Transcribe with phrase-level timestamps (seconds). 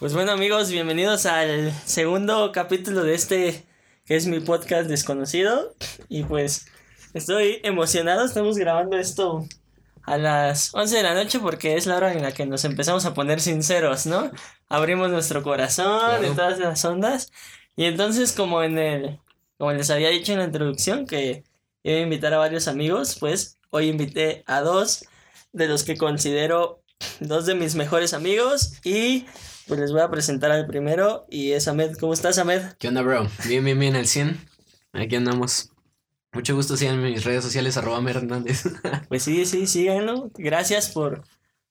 [0.00, 3.66] Pues bueno amigos, bienvenidos al segundo capítulo de este
[4.06, 5.74] que es mi podcast desconocido.
[6.08, 6.64] Y pues
[7.12, 9.44] estoy emocionado, estamos grabando esto
[10.04, 13.04] a las 11 de la noche porque es la hora en la que nos empezamos
[13.04, 14.30] a poner sinceros, ¿no?
[14.70, 17.30] Abrimos nuestro corazón y todas las ondas.
[17.76, 19.20] Y entonces como en el,
[19.58, 21.44] como les había dicho en la introducción que
[21.82, 25.04] iba a invitar a varios amigos, pues hoy invité a dos
[25.52, 26.82] de los que considero
[27.20, 29.26] dos de mis mejores amigos y
[29.70, 31.96] pues les voy a presentar al primero y es Ahmed.
[31.96, 32.72] ¿Cómo estás, Ahmed?
[32.80, 33.28] ¿Qué onda, bro?
[33.46, 34.36] Bien, bien, bien, al 100.
[34.92, 35.70] Aquí andamos.
[36.32, 38.64] Mucho gusto, sigan mis redes sociales, arroba Hernández.
[39.08, 40.32] pues sí, sí, síganlo.
[40.34, 41.22] Gracias por,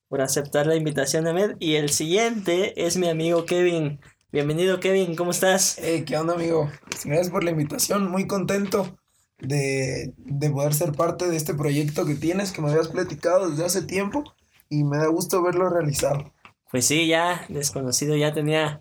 [0.08, 1.58] por aceptar la invitación, Ahmed.
[1.60, 4.00] Y el siguiente es mi amigo Kevin.
[4.32, 5.78] Bienvenido, Kevin, ¿cómo estás?
[5.82, 6.72] Hey, ¿qué onda, amigo?
[7.04, 8.98] Gracias por la invitación, muy contento
[9.40, 13.66] de, de poder ser parte de este proyecto que tienes, que me habías platicado desde
[13.66, 14.24] hace tiempo
[14.70, 16.32] y me da gusto verlo realizado.
[16.72, 18.80] Pues sí, ya desconocido, ya tenía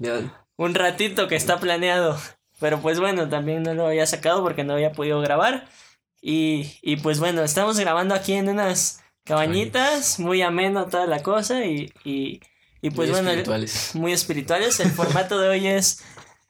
[0.57, 2.19] un ratito que está planeado.
[2.61, 5.69] Pero pues bueno, también no lo había sacado porque no había podido grabar.
[6.21, 11.65] Y, y pues bueno, estamos grabando aquí en unas cabañitas, muy ameno toda la cosa
[11.65, 12.41] y, y,
[12.83, 13.95] y pues muy bueno, espirituales.
[13.95, 14.81] muy espirituales.
[14.81, 16.03] El formato de hoy es,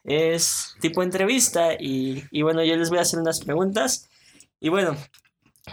[0.03, 4.09] es tipo entrevista y, y bueno, yo les voy a hacer unas preguntas.
[4.59, 4.97] Y bueno,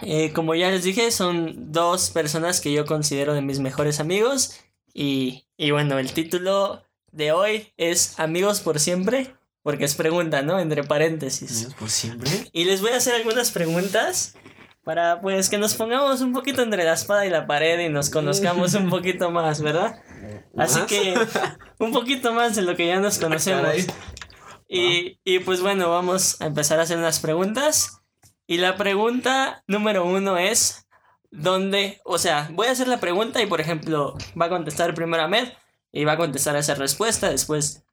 [0.03, 4.59] eh, como ya les dije, son dos personas que yo considero de mis mejores amigos
[4.93, 10.59] y, y bueno, el título de hoy es Amigos por siempre, porque es pregunta, ¿no?
[10.59, 11.51] Entre paréntesis.
[11.51, 12.31] Amigos por siempre.
[12.53, 14.35] Y les voy a hacer algunas preguntas
[14.83, 18.09] para pues que nos pongamos un poquito entre la espada y la pared y nos
[18.09, 20.01] conozcamos un poquito más, ¿verdad?
[20.55, 21.13] Así que
[21.79, 23.87] un poquito más de lo que ya nos conocemos.
[24.69, 28.01] Y, y pues bueno, vamos a empezar a hacer unas preguntas.
[28.47, 30.86] Y la pregunta número uno es,
[31.31, 35.23] donde, o sea, voy a hacer la pregunta y por ejemplo, va a contestar primero
[35.23, 35.49] Ahmed
[35.91, 37.83] y va a contestar esa respuesta después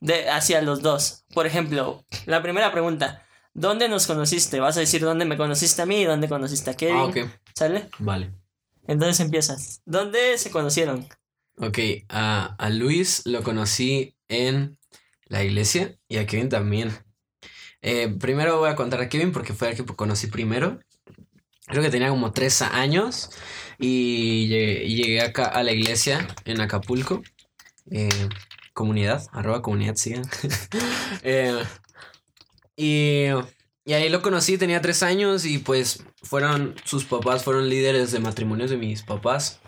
[0.00, 1.24] de hacia los dos.
[1.32, 3.24] Por ejemplo, la primera pregunta,
[3.54, 4.60] ¿dónde nos conociste?
[4.60, 6.96] Vas a decir dónde me conociste a mí y dónde conociste a Kevin.
[6.96, 7.16] Ah, ok.
[7.54, 7.88] ¿Sale?
[7.98, 8.32] Vale.
[8.86, 9.82] Entonces empiezas.
[9.84, 11.08] ¿Dónde se conocieron?
[11.58, 14.78] Ok, a, a Luis lo conocí en
[15.26, 16.92] la iglesia y a Kevin también.
[17.80, 20.80] Eh, primero voy a contar a Kevin porque fue el que conocí primero
[21.66, 23.30] creo que tenía como tres años
[23.78, 27.22] y llegué, acá a la iglesia en Acapulco.
[27.90, 28.08] Eh,
[28.72, 30.24] comunidad, arroba comunidad, sigan.
[31.24, 31.62] Eh,
[32.74, 33.26] y,
[33.84, 38.18] y, ahí lo conocí, tenía tres años y pues fueron, sus papás fueron líderes de
[38.18, 39.60] matrimonios de mis papás.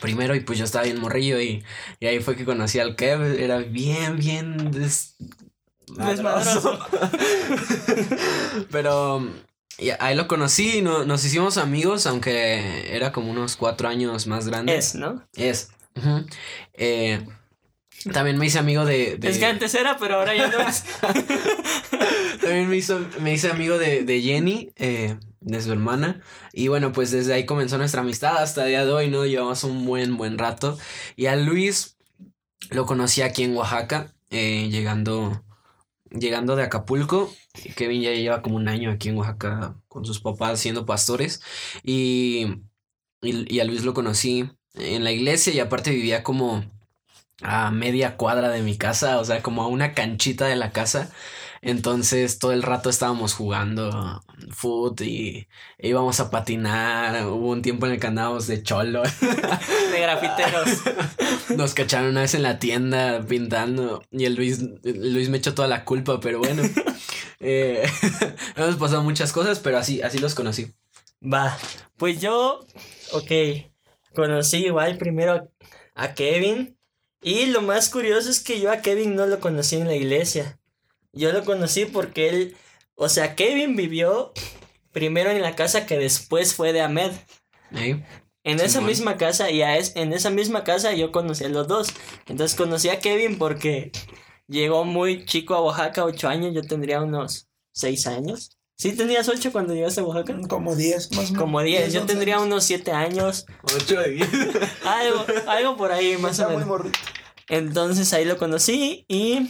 [0.00, 1.64] Primero y pues yo estaba bien morrillo y,
[2.00, 5.16] y ahí fue que conocí al Kev, era bien, bien des...
[5.86, 6.78] desmadroso.
[8.70, 9.30] Pero
[9.78, 14.48] y ahí lo conocí, no, nos hicimos amigos, aunque era como unos cuatro años más
[14.48, 14.76] grande.
[14.76, 15.26] Es, ¿no?
[15.34, 15.70] Es.
[16.74, 17.26] eh,
[18.12, 20.84] también me hice amigo de, Es que antes era, pero ahora ya no es.
[22.40, 26.20] también me, hizo, me hice amigo de, de Jenny, eh, de su hermana.
[26.52, 29.24] Y bueno, pues desde ahí comenzó nuestra amistad hasta el día de hoy, ¿no?
[29.24, 30.78] Llevamos un buen, buen rato.
[31.16, 31.96] Y a Luis
[32.70, 35.43] lo conocí aquí en Oaxaca, eh, llegando
[36.18, 37.32] llegando de Acapulco.
[37.76, 41.42] Kevin ya lleva como un año aquí en Oaxaca con sus papás siendo pastores.
[41.82, 42.62] Y,
[43.22, 46.64] y, a Luis lo conocí en la iglesia y aparte vivía como
[47.42, 51.12] a media cuadra de mi casa, o sea, como a una canchita de la casa.
[51.66, 55.48] Entonces todo el rato estábamos jugando foot y
[55.78, 57.26] íbamos a patinar.
[57.26, 59.02] Hubo un tiempo en el que andábamos de cholo.
[59.92, 60.68] De grafiteros.
[61.56, 65.66] Nos cacharon una vez en la tienda pintando y el Luis, Luis me echó toda
[65.66, 66.62] la culpa, pero bueno.
[67.46, 67.86] Eh,
[68.56, 70.72] hemos pasado muchas cosas, pero así, así los conocí.
[71.20, 71.58] Va,
[71.98, 72.64] pues yo,
[73.12, 73.30] ok,
[74.14, 75.50] conocí igual primero
[75.94, 76.78] a Kevin.
[77.20, 80.58] Y lo más curioso es que yo a Kevin no lo conocí en la iglesia.
[81.14, 82.56] Yo lo conocí porque él,
[82.94, 84.32] o sea, Kevin vivió
[84.92, 87.12] primero en la casa que después fue de Ahmed.
[88.46, 91.66] En esa misma casa y a es, en esa misma casa yo conocí a los
[91.66, 91.88] dos.
[92.26, 93.90] Entonces conocí a Kevin porque
[94.46, 98.58] llegó muy chico a Oaxaca, ocho años, yo tendría unos seis años.
[98.76, 100.36] ¿Sí tenías ocho cuando llegaste a Oaxaca?
[100.48, 101.38] Como diez, más o menos.
[101.38, 103.46] Como diez, yo tendría unos siete años.
[103.62, 104.28] Ocho de diez.
[104.84, 106.86] algo, algo por ahí, más o menos.
[107.48, 109.48] Entonces ahí lo conocí y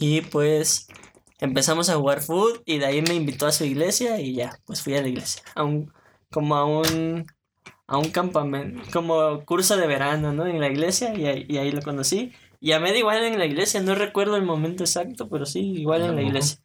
[0.00, 0.88] y pues
[1.40, 4.82] empezamos a jugar fútbol y de ahí me invitó a su iglesia y ya, pues
[4.82, 5.42] fui a la iglesia.
[5.54, 5.92] A un,
[6.30, 7.26] como a un,
[7.86, 10.46] a un campamento, como curso de verano, ¿no?
[10.46, 12.32] En la iglesia y ahí, y ahí lo conocí.
[12.60, 16.02] Y a medio igual en la iglesia, no recuerdo el momento exacto, pero sí, igual
[16.02, 16.60] en la iglesia.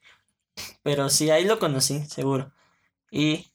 [0.83, 2.53] Pero sí, ahí lo conocí, seguro.
[3.11, 3.47] Y,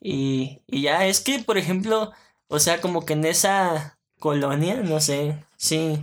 [0.00, 2.12] y, y ya, es que, por ejemplo,
[2.48, 5.98] o sea, como que en esa colonia, no sé, sí,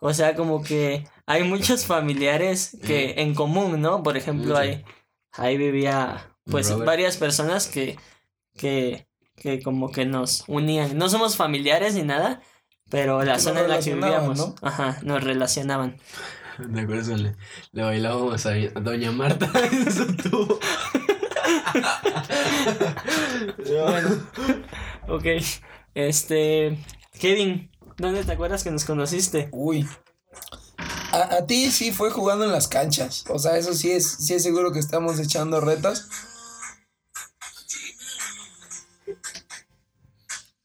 [0.00, 4.02] O sea, como que hay muchos familiares que en común, ¿no?
[4.02, 4.84] Por ejemplo, ahí,
[5.32, 6.86] ahí vivía pues Robert.
[6.86, 7.98] varias personas que,
[8.56, 9.06] que,
[9.36, 10.96] que como que nos unían.
[10.98, 12.42] No somos familiares ni nada,
[12.90, 14.54] pero la zona nos en la que relacionaban, vivíamos, ¿no?
[14.62, 15.96] ajá, nos relacionaban.
[16.56, 17.08] ¿Te acuerdas?
[17.08, 17.36] cuando Le,
[17.72, 20.60] le bailábamos a Doña Marta en su tubo.
[23.58, 24.28] Bueno,
[25.08, 25.24] ok.
[25.94, 26.78] Este,
[27.18, 29.48] Kevin, ¿dónde te acuerdas que nos conociste?
[29.52, 29.88] Uy.
[31.14, 33.24] A, a ti sí fue jugando en las canchas.
[33.28, 36.08] O sea, eso sí es, sí es seguro que estamos echando retas.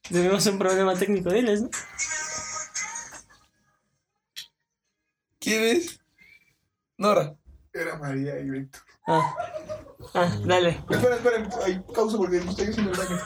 [0.09, 1.69] Tuvimos un problema técnico, diles, ¿no?
[5.39, 5.99] ¿Quién es?
[6.97, 7.37] Nora.
[7.71, 8.81] Era María y Víctor.
[9.05, 9.35] Ah,
[10.15, 10.83] ah dale.
[10.89, 13.19] Esperen, esperen, hay causa porque estoy haciendo el daño.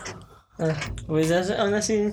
[0.60, 0.78] Ah,
[1.08, 2.12] pues aún así.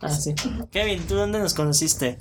[0.00, 0.34] Ah, sí.
[0.70, 2.18] Kevin, ¿tú dónde nos conociste?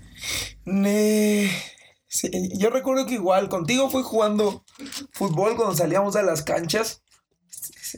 [0.66, 1.73] Ne-
[2.14, 4.64] sí, yo recuerdo que igual contigo fue jugando
[5.12, 7.02] fútbol cuando salíamos a las canchas.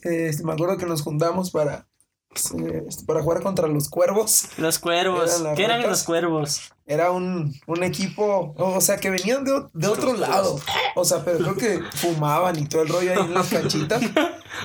[0.03, 1.87] Este, me acuerdo que nos juntamos para,
[2.33, 4.49] este, para jugar contra los cuervos.
[4.57, 5.39] Los cuervos.
[5.39, 6.71] Eran ¿Qué eran los cuervos?
[6.85, 10.59] Era un, un equipo, o sea, que venían de, de otro lado.
[10.95, 14.01] O sea, pero creo que fumaban y todo el rollo ahí en las canchitas.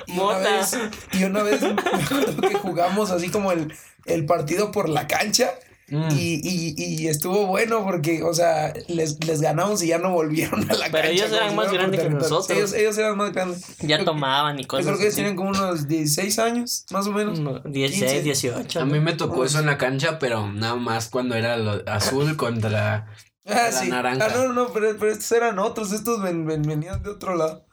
[0.07, 0.39] Y una Mota.
[0.39, 0.77] vez,
[1.11, 3.73] y una vez me acuerdo que jugamos así como el,
[4.05, 5.51] el partido por la cancha.
[5.91, 6.07] Mm.
[6.17, 6.73] Y, y,
[7.03, 10.85] y estuvo bueno porque, o sea, les, les ganamos y ya no volvieron a la
[10.89, 11.09] Pero cancha.
[11.11, 12.49] ellos como eran más grandes que nosotros.
[12.57, 13.77] Ellos, ellos eran más grandes.
[13.79, 17.07] Ya Yo- tomaban y Yo cosas creo que ellos tienen como unos 16 años, más
[17.07, 17.39] o menos.
[17.41, 18.21] No, 16, 15.
[18.23, 18.79] 18.
[18.79, 22.37] A mí me tocó eso en la cancha, pero nada más cuando era lo azul
[22.37, 23.07] contra.
[23.45, 23.89] Ah, La sí.
[23.89, 24.27] naranja.
[24.27, 27.65] Ah, no, no, pero, pero estos eran otros, estos ven- ven- venían de otro lado.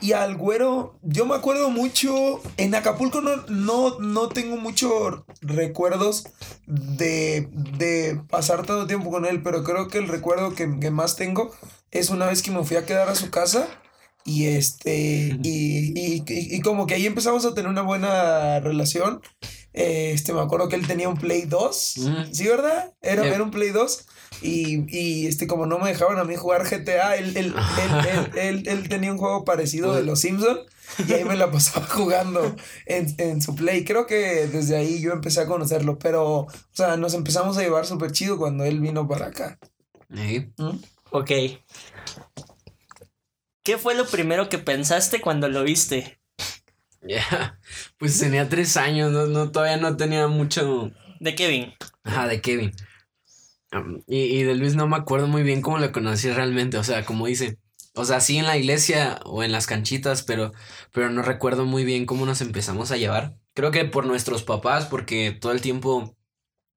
[0.00, 6.24] Y al güero, yo me acuerdo mucho, en Acapulco no, no, no tengo muchos recuerdos
[6.66, 7.48] de,
[7.78, 11.50] de pasar tanto tiempo con él, pero creo que el recuerdo que, que más tengo
[11.90, 13.66] es una vez que me fui a quedar a su casa
[14.24, 19.20] y este, y, y, y- y como que ahí empezamos a tener una buena relación.
[19.72, 22.32] Este, me acuerdo que él tenía un Play 2, Mm.
[22.32, 22.92] ¿sí, verdad?
[23.02, 23.34] Era, Yeah.
[23.34, 24.06] era un Play 2.
[24.42, 28.38] Y, y este, como no me dejaban a mí jugar GTA, él, él, él, él,
[28.38, 30.60] él- él tenía un juego parecido de los Simpsons.
[31.08, 32.54] Y ahí me la pasaba jugando
[32.86, 33.84] en, en su play.
[33.84, 35.98] Creo que desde ahí yo empecé a conocerlo.
[35.98, 39.58] Pero, o sea, nos empezamos a llevar súper chido cuando él vino para acá.
[40.14, 40.52] Sí.
[40.58, 40.78] ¿Mm?
[41.10, 41.30] Ok.
[43.62, 46.20] ¿Qué fue lo primero que pensaste cuando lo viste?
[47.02, 47.58] Ya.
[47.98, 50.90] Pues tenía tres años, no, no, todavía no tenía mucho.
[51.20, 51.72] De Kevin.
[52.04, 52.72] Ajá, de Kevin.
[53.84, 56.78] Um, y, y de Luis no me acuerdo muy bien cómo lo conocí realmente.
[56.78, 57.58] O sea, como dice.
[57.98, 60.52] O sea, sí en la iglesia o en las canchitas, pero,
[60.92, 63.38] pero no recuerdo muy bien cómo nos empezamos a llevar.
[63.54, 66.14] Creo que por nuestros papás, porque todo el tiempo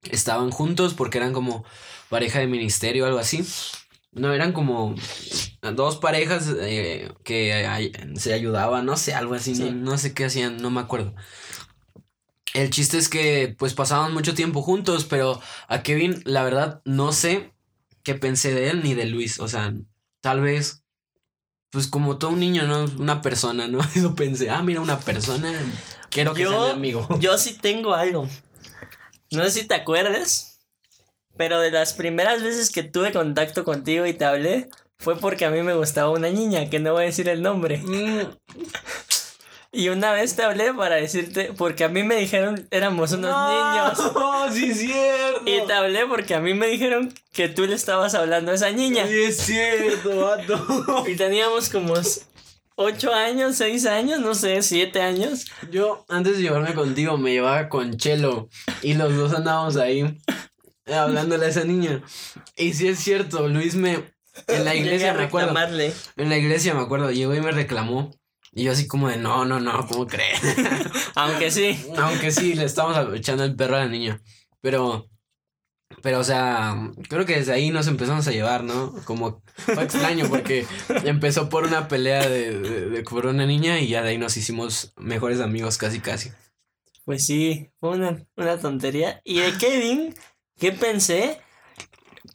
[0.03, 1.65] estaban juntos, porque eran como
[2.09, 3.43] pareja de ministerio o algo así.
[4.11, 4.95] No, eran como
[5.75, 9.63] dos parejas eh, que se ayudaban, no sé, algo así, Sí.
[9.63, 11.13] no, no sé qué hacían, no me acuerdo.
[12.53, 17.11] El chiste es que pues pasaban mucho tiempo juntos, pero a Kevin la verdad no
[17.11, 17.53] sé
[18.03, 19.73] qué pensé de él ni de Luis, o sea,
[20.21, 20.83] tal vez
[21.71, 22.85] pues como todo un niño, ¿no?
[22.97, 23.79] Una persona, ¿no?
[23.95, 25.51] Eso pensé, ah, mira, una persona,
[26.09, 27.07] quiero que sea mi Yo, amigo.
[27.19, 28.27] yo sí tengo algo.
[29.31, 30.59] No sé si te acuerdas,
[31.37, 35.51] pero de las primeras veces que tuve contacto contigo y te hablé, fue porque a
[35.51, 37.77] mí me gustaba una niña, que no voy a decir el nombre.
[37.77, 38.21] Mm,
[39.71, 44.13] Y una vez te hablé para decirte, porque a mí me dijeron, éramos unos niños.
[44.15, 45.41] No, sí es cierto.
[45.45, 48.71] Y te hablé porque a mí me dijeron que tú le estabas hablando a esa
[48.71, 49.05] niña.
[49.07, 51.05] Sí es cierto, vato.
[51.07, 52.21] Y teníamos como s-
[52.75, 55.45] ocho años, seis años, no sé, siete años.
[55.69, 58.49] Yo, antes de llevarme contigo, me llevaba con Chelo.
[58.81, 60.17] Y los dos andábamos ahí
[60.87, 62.01] eh, hablándole a esa niña.
[62.57, 64.03] Y sí es cierto, Luis me.
[64.47, 65.53] En la iglesia me acuerdo.
[66.17, 68.11] En la iglesia me acuerdo, llegó y me reclamó.
[68.59, 70.41] Y yo así como de, no, no, no, ¿cómo crees?
[71.15, 71.79] Aunque sí.
[71.97, 74.21] Aunque sí, le estábamos echando el perro a la niña.
[74.59, 75.09] Pero,
[76.01, 76.75] pero, o sea,
[77.07, 78.93] creo que desde ahí nos empezamos a llevar, ¿no?
[79.05, 80.65] Como fue extraño porque
[81.05, 84.35] empezó por una pelea de, de- de- por una niña y ya de ahí nos
[84.35, 86.31] hicimos mejores amigos casi, casi.
[87.05, 89.21] Pues sí, fue una, una tontería.
[89.23, 90.13] Y de Kevin,
[90.57, 91.39] ¿qué pensé?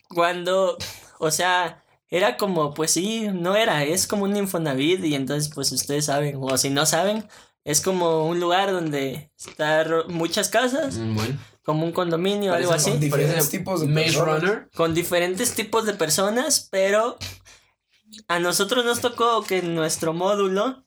[0.09, 0.79] Cuando,
[1.19, 5.73] o sea, era como, pues sí, no era, es como un Infonavit y entonces pues
[5.73, 7.27] ustedes saben, o si no saben,
[7.65, 12.73] es como un lugar donde están muchas casas, Mm, Bueno, como un condominio o algo
[12.73, 14.43] así, Con diferentes tipos de Maze personas.
[14.43, 14.69] Runner.
[14.75, 17.17] con diferentes tipos de personas, pero
[18.29, 20.85] a nosotros nos tocó que en nuestro módulo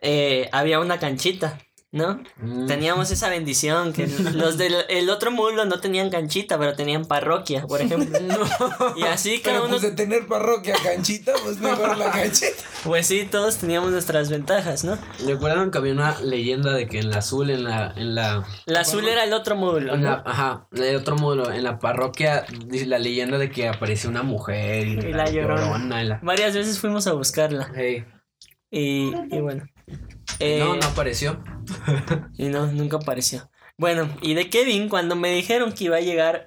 [0.00, 1.58] eh, había una canchita.
[1.94, 2.20] ¿No?
[2.38, 2.66] Mm.
[2.66, 7.62] Teníamos esa bendición que los del el otro módulo no tenían canchita, pero tenían parroquia,
[7.66, 8.18] por ejemplo.
[8.96, 12.62] Y así cada Pero uno, pues de tener parroquia canchita, pues mejor la canchita.
[12.82, 14.98] pues sí, todos teníamos nuestras ventajas, ¿no?
[15.24, 18.80] Recuerdan que había una leyenda de que en la azul, en la, en la, La
[18.80, 20.10] azul era el otro módulo, en ¿no?
[20.10, 22.44] la, ajá, el otro módulo, en la parroquia,
[22.86, 26.02] la leyenda de que apareció una mujer y, Y la llorona.
[26.02, 28.04] y la- Varias veces fuimos a buscarla Hey.
[28.70, 29.64] y, y bueno.
[30.40, 31.42] Eh, No, no apareció.
[32.36, 33.50] Y no, nunca apareció.
[33.76, 36.46] Bueno, y de Kevin, cuando me dijeron que iba a llegar,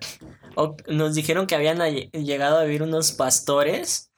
[0.55, 1.79] o nos dijeron que habían
[2.11, 4.11] llegado a vivir unos pastores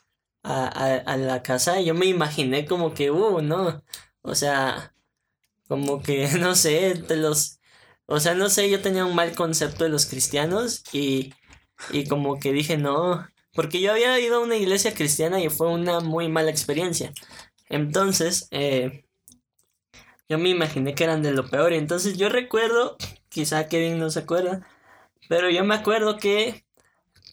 [0.44, 3.84] a, a, a la casa, yo me imaginé como que, uh, no,
[4.22, 4.94] o sea,
[5.68, 7.60] como que, no sé, de los,
[8.06, 11.34] o sea, no sé, yo tenía un mal concepto de los cristianos y,
[11.92, 15.70] y como que dije, no, porque yo había ido a una iglesia cristiana y fue
[15.70, 17.14] una muy mala experiencia.
[17.70, 19.06] Entonces, eh,
[20.30, 21.74] yo me imaginé que eran de lo peor.
[21.74, 22.96] Entonces yo recuerdo,
[23.30, 24.66] quizá Kevin no se acuerda,
[25.28, 26.64] pero yo me acuerdo que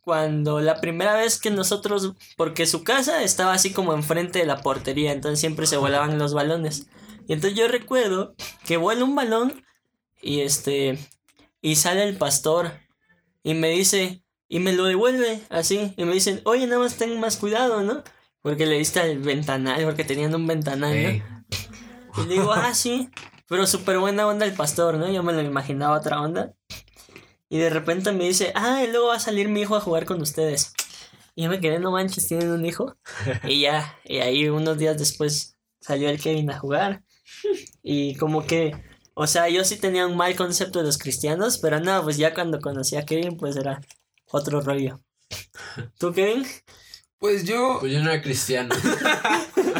[0.02, 4.62] cuando la primera vez que nosotros, porque su casa estaba así como enfrente de la
[4.62, 6.88] portería, entonces siempre se volaban los balones.
[7.28, 8.34] Y entonces yo recuerdo
[8.64, 9.64] que vuela un balón
[10.22, 10.98] y este,
[11.60, 12.72] y sale el pastor
[13.42, 17.18] y me dice, y me lo devuelve así, y me dicen, oye, nada más ten
[17.20, 18.02] más cuidado, ¿no?
[18.42, 21.35] Porque le diste al ventanal, porque tenían un ventanal, ¿no?
[22.18, 23.10] Y le digo, ah, sí.
[23.48, 25.10] Pero súper buena onda el pastor, ¿no?
[25.10, 26.54] Yo me lo imaginaba otra onda.
[27.48, 30.04] Y de repente me dice, ah, y luego va a salir mi hijo a jugar
[30.04, 30.72] con ustedes.
[31.34, 32.96] Y yo me quedé, no manches, ¿tienen un hijo?
[33.44, 37.04] Y ya, y ahí unos días después salió el Kevin a jugar.
[37.82, 38.72] Y como que,
[39.14, 42.34] o sea, yo sí tenía un mal concepto de los cristianos, pero no, pues ya
[42.34, 43.80] cuando conocí a Kevin, pues era
[44.30, 45.00] otro rollo.
[45.98, 46.46] ¿Tú, Kevin?
[47.18, 47.78] Pues yo.
[47.80, 48.74] Pues yo no era cristiano.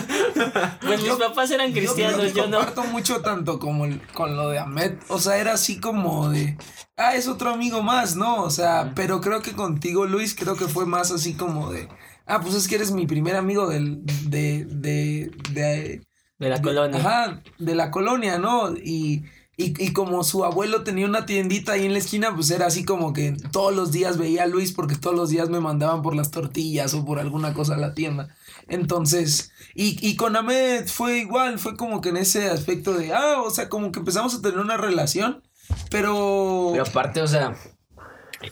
[0.81, 2.59] Pues mis Yo- papás eran cristianos, yo, no.
[2.59, 4.95] comparto mucho tanto como el- con lo de Ahmed.
[5.09, 6.57] O sea, era así como de.
[6.97, 8.43] Ah, es otro amigo más, ¿no?
[8.43, 11.89] O sea, pero creo que contigo, Luis, creo que fue más así como de.
[12.27, 16.03] Ah, pues es que eres mi primer amigo del, de, de, de,
[16.39, 16.99] De la de- colonia.
[16.99, 18.71] Ajá, de la colonia, ¿no?
[18.77, 19.25] Y,
[19.57, 22.85] y, y como su abuelo tenía una tiendita ahí en la esquina, pues era así
[22.85, 26.15] como que todos los días veía a Luis porque todos los días me mandaban por
[26.15, 28.29] las tortillas o por alguna cosa a la tienda.
[28.69, 33.43] Entonces, y, y con Ahmed fue igual, fue como que en ese aspecto de, ah,
[33.43, 35.43] o sea, como que empezamos a tener una relación,
[35.91, 36.71] pero...
[36.73, 37.57] Pero aparte, o sea,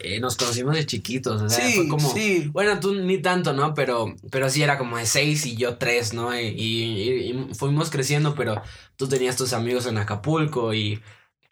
[0.00, 2.12] eh, nos conocimos de chiquitos, o sea, Sí, fue como...
[2.12, 2.48] sí.
[2.52, 3.74] Bueno, tú ni tanto, ¿no?
[3.74, 6.38] Pero, pero sí era como de seis y yo tres, ¿no?
[6.38, 8.60] Y, y- y fuimos creciendo, pero
[8.96, 11.00] tú tenías tus amigos en Acapulco y,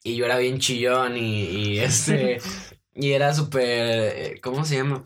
[0.03, 2.39] y yo era bien chillón y, y este...
[2.95, 4.41] y era súper...
[4.41, 5.05] ¿Cómo se llama?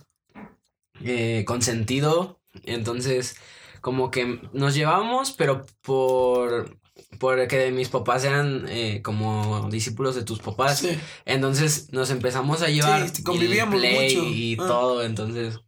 [1.05, 2.41] Eh, consentido.
[2.65, 3.37] Entonces,
[3.81, 6.79] como que nos llevamos, pero por...
[7.19, 10.79] Porque mis papás eran eh, como discípulos de tus papás.
[10.81, 10.99] Sí.
[11.25, 13.09] Entonces nos empezamos a llevar.
[13.09, 14.29] Sí, y convivíamos el play mucho.
[14.29, 14.67] Y Ah.
[14.67, 15.61] todo, entonces.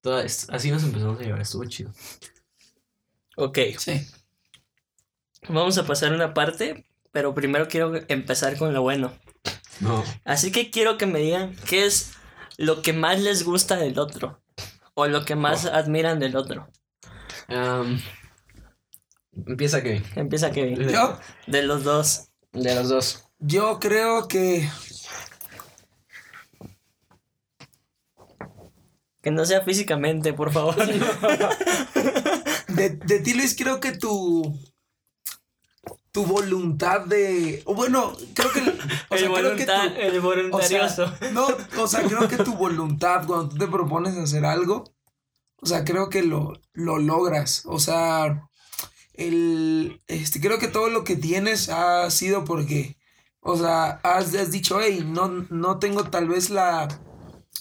[0.00, 1.92] todo así nos empezamos a llevar, estuvo chido.
[3.36, 4.06] Ok, Sí.
[5.48, 9.12] vamos a pasar una parte, pero primero quiero empezar con lo bueno.
[9.80, 10.02] No.
[10.24, 12.12] Así que quiero que me digan qué es
[12.56, 14.40] lo que más les gusta del otro.
[14.94, 16.68] O lo que más admiran del otro.
[17.48, 18.00] Am,
[19.46, 20.02] empieza que.
[20.14, 20.88] Empieza Kevin.
[20.88, 22.28] Yo, De los dos.
[22.52, 23.28] De los dos.
[23.38, 24.68] yo creo que...
[29.22, 30.76] Que no sea físicamente, por favor.
[32.68, 34.54] De, de ti, Luis, creo que tu.
[36.12, 37.62] Tu voluntad de.
[37.64, 38.60] O bueno, creo que.
[39.08, 41.16] O el, sea, creo que tu- el o voluntarioso.
[41.18, 41.46] sea, no,
[41.78, 44.84] o sea, creo que tu voluntad, cuando tú te propones hacer algo,
[45.62, 47.62] o sea, creo que lo, lo logras.
[47.66, 48.46] O sea,
[49.16, 52.96] el, este, creo que todo lo que tienes ha sido porque,
[53.40, 56.88] o sea, has, has dicho, hey, no, no tengo tal vez la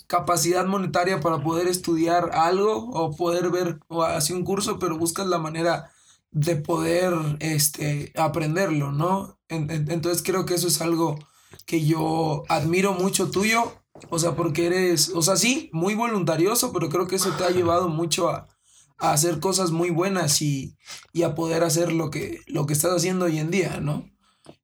[0.07, 5.27] capacidad monetaria para poder estudiar algo o poder ver o hacer un curso, pero buscas
[5.27, 5.91] la manera
[6.31, 9.39] de poder este, aprenderlo, ¿no?
[9.49, 11.17] En- en- entonces creo que eso es algo
[11.65, 13.73] que yo admiro mucho tuyo,
[14.09, 17.49] o sea, porque eres, o sea, sí, muy voluntarioso, pero creo que eso te ha
[17.49, 18.47] llevado mucho a,
[18.99, 20.75] a hacer cosas muy buenas y,
[21.13, 24.09] y a poder hacer lo que, lo que estás haciendo hoy en día, ¿no?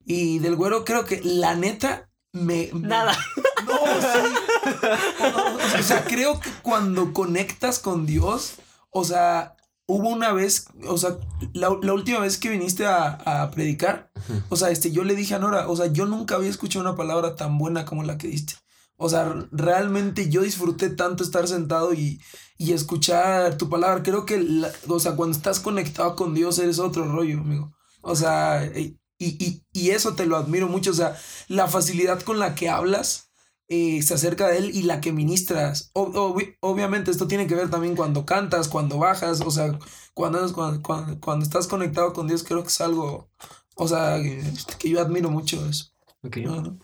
[0.04, 2.70] Y del güero creo que la neta me...
[2.72, 3.16] me- Nada.
[3.66, 5.78] no, sí.
[5.78, 8.54] O sea, creo que cuando conectas con Dios,
[8.90, 11.16] o sea, hubo una vez, o sea,
[11.52, 13.08] la, la última vez que viniste a,
[13.42, 14.10] a predicar,
[14.48, 16.96] o sea, este, yo le dije a Nora, o sea, yo nunca había escuchado una
[16.96, 18.54] palabra tan buena como la que diste.
[19.02, 22.20] O sea, realmente yo disfruté tanto estar sentado y,
[22.58, 24.02] y escuchar tu palabra.
[24.02, 27.72] Creo que, la- o sea, cuando estás conectado con Dios eres otro rollo, amigo.
[28.02, 30.90] O sea, y, Y, y, y eso te lo admiro mucho.
[30.90, 31.16] O sea,
[31.48, 33.30] la facilidad con la que hablas
[33.68, 35.90] eh, se acerca de él y la que ministras.
[35.94, 39.78] Ob- obvi- obviamente esto tiene que ver también cuando cantas, cuando bajas, o sea,
[40.14, 43.30] cuando, cuando, cuando, cuando estás conectado con Dios, creo que es algo,
[43.76, 44.42] o sea, que,
[44.78, 45.86] que yo admiro mucho eso.
[46.24, 46.38] Ok.
[46.48, 46.76] Ajá.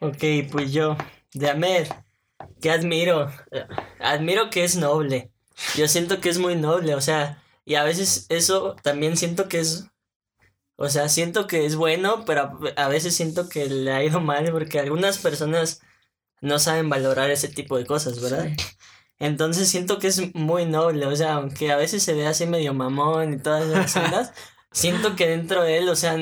[0.00, 0.96] Ok, pues yo,
[1.34, 1.88] de Ahmed,
[2.60, 3.30] que admiro.
[4.00, 5.30] Admiro que es noble.
[5.76, 9.60] Yo siento que es muy noble, o sea, y a veces eso también siento que
[9.60, 9.86] es.
[10.76, 14.50] O sea, siento que es bueno, pero a, veces siento que le ha ido mal
[14.50, 15.80] porque algunas personas
[16.40, 18.48] no saben valorar ese tipo de cosas, ¿verdad?
[19.18, 22.74] Entonces siento que es muy noble, o sea, aunque a veces se ve así medio
[22.74, 24.32] mamón y todas esas ondas,
[24.72, 26.16] siento que dentro de él, o sea,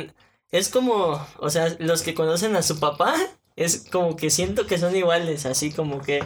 [0.50, 3.14] es como, o sea, los que conocen a su papá,
[3.60, 6.24] es como que siento que son iguales, así como que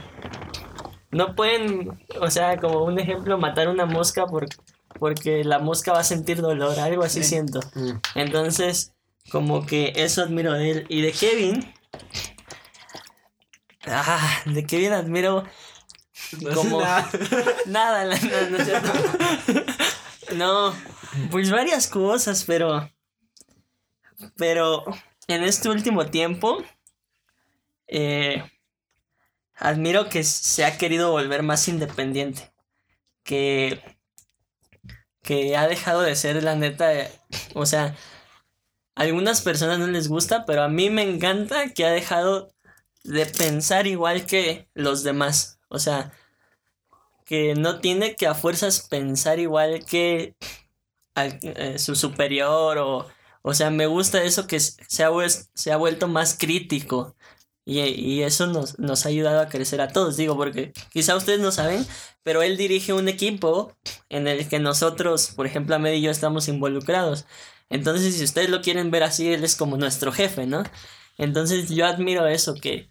[1.11, 4.47] no pueden, o sea, como un ejemplo, matar una mosca por,
[5.00, 7.59] porque la mosca va a sentir dolor, algo así siento.
[7.75, 7.91] Mm.
[8.14, 8.93] Entonces,
[9.33, 10.87] como que eso admiro de él.
[10.88, 11.75] Y de Kevin,
[13.87, 15.43] ah, de Kevin admiro
[16.55, 17.11] como Nada.
[17.67, 18.93] nada, la- no, no es cierto.
[20.37, 20.75] No,
[21.31, 22.91] pues varias cosas, pero
[24.37, 24.85] pero
[25.29, 26.64] en este último tiempo
[27.88, 28.45] eh,
[29.57, 32.53] admiro que se ha querido volver más independiente,
[33.25, 33.81] que
[35.23, 37.11] que ha dejado de ser la neta, eh,
[37.55, 37.97] o sea,
[38.97, 42.53] a algunas personas no les gusta, pero a mí me encanta que ha dejado
[43.05, 46.12] de pensar igual que los demás, o sea,
[47.25, 50.35] que no tiene que a fuerzas pensar igual que
[51.17, 53.07] eh, su superior o
[53.43, 55.11] o sea me gusta eso que se ha,
[55.55, 57.14] se ha vuelto más crítico
[57.64, 61.40] y, y eso nos, nos ha ayudado a crecer a todos digo porque quizá ustedes
[61.40, 61.87] no saben
[62.23, 63.76] pero él dirige un equipo
[64.09, 67.26] en el que nosotros por ejemplo Ahmed y yo estamos involucrados.
[67.71, 70.64] Entonces si ustedes lo quieren ver así él es como nuestro jefe no
[71.18, 72.90] entonces yo admiro eso que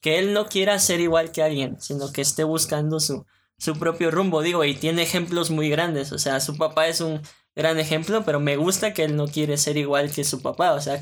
[0.00, 3.24] que él no quiera ser igual que alguien sino que esté buscando su
[3.62, 7.22] su propio rumbo, digo, y tiene ejemplos muy grandes, o sea, su papá es un
[7.54, 10.80] gran ejemplo, pero me gusta que él no quiere ser igual que su papá, o
[10.80, 11.00] sea,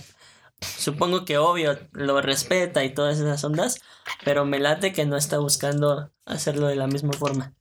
[0.60, 3.80] supongo que obvio lo respeta y todas esas ondas,
[4.24, 7.54] pero me late que no está buscando hacerlo de la misma forma.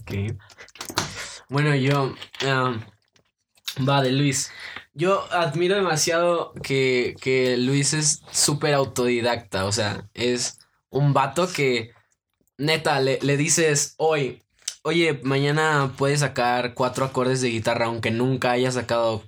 [0.00, 0.36] Ok.
[1.48, 2.14] Bueno, yo.
[2.46, 2.78] ah,
[3.88, 4.50] va, de Luis.
[4.94, 9.64] Yo admiro demasiado que, que Luis es súper autodidacta.
[9.64, 10.58] O sea, es
[10.90, 11.92] un vato que.
[12.58, 14.42] Neta, le, le dices hoy.
[14.82, 19.22] Oye, mañana puedes sacar cuatro acordes de guitarra, aunque nunca haya sacado.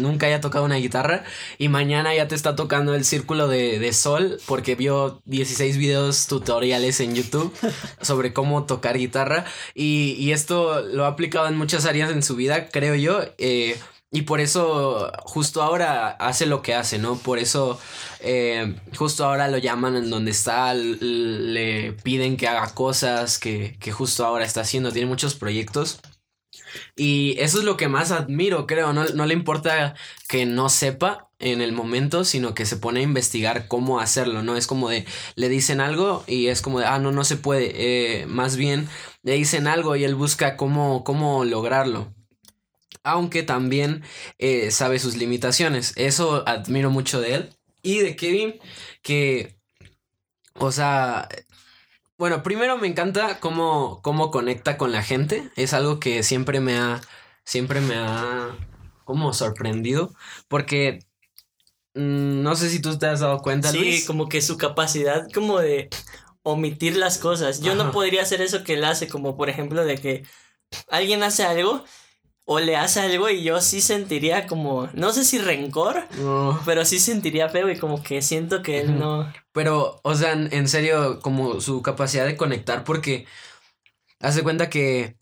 [0.00, 1.24] Nunca haya tocado una guitarra.
[1.58, 4.38] Y mañana ya te está tocando el círculo de, de sol.
[4.46, 7.52] Porque vio 16 videos tutoriales en YouTube
[8.00, 9.44] sobre cómo tocar guitarra.
[9.74, 13.22] Y, y esto lo ha aplicado en muchas áreas en su vida, creo yo.
[13.38, 13.76] eh,
[14.10, 17.16] y por eso justo ahora hace lo que hace, ¿no?
[17.16, 17.80] Por eso
[18.20, 23.90] eh, justo ahora lo llaman en donde está, le piden que haga cosas que, que
[23.90, 24.92] justo ahora está haciendo.
[24.92, 25.98] Tiene muchos proyectos.
[26.96, 28.92] Y eso es lo que más admiro, creo.
[28.92, 29.94] No, no le importa
[30.28, 34.56] que no sepa en el momento, sino que se pone a investigar cómo hacerlo, ¿no?
[34.56, 35.04] Es como de,
[35.36, 38.22] le dicen algo y es como de, ah, no, no se puede.
[38.22, 38.88] Eh, más bien,
[39.22, 42.14] le dicen algo y él busca cómo, cómo lograrlo.
[43.02, 44.02] Aunque también
[44.38, 45.92] eh, sabe sus limitaciones.
[45.96, 47.50] Eso admiro mucho de él.
[47.82, 48.54] Y de Kevin,
[49.02, 49.58] que,
[50.54, 51.28] o sea,
[52.16, 55.50] bueno, primero me encanta cómo, cómo conecta con la gente.
[55.56, 57.00] Es algo que siempre me ha,
[57.44, 58.56] siempre me ha
[59.04, 60.12] como sorprendido.
[60.48, 61.00] Porque
[61.94, 64.06] mm, no sé si tú te has dado cuenta, Sí, Luis.
[64.06, 65.88] como que su capacidad como de
[66.42, 67.60] omitir las cosas.
[67.60, 70.24] Yo no podría hacer eso que él hace, como por ejemplo de que
[70.90, 71.84] alguien hace algo
[72.46, 76.60] o le hace algo y yo sí sentiría como, no sé si rencor, No.
[76.66, 79.32] pero sí sentiría feo y como que siento que él no...
[79.52, 83.24] Pero, o sea, en, serio, como su capacidad de conectar, porque
[84.20, 85.16] hace cuenta que.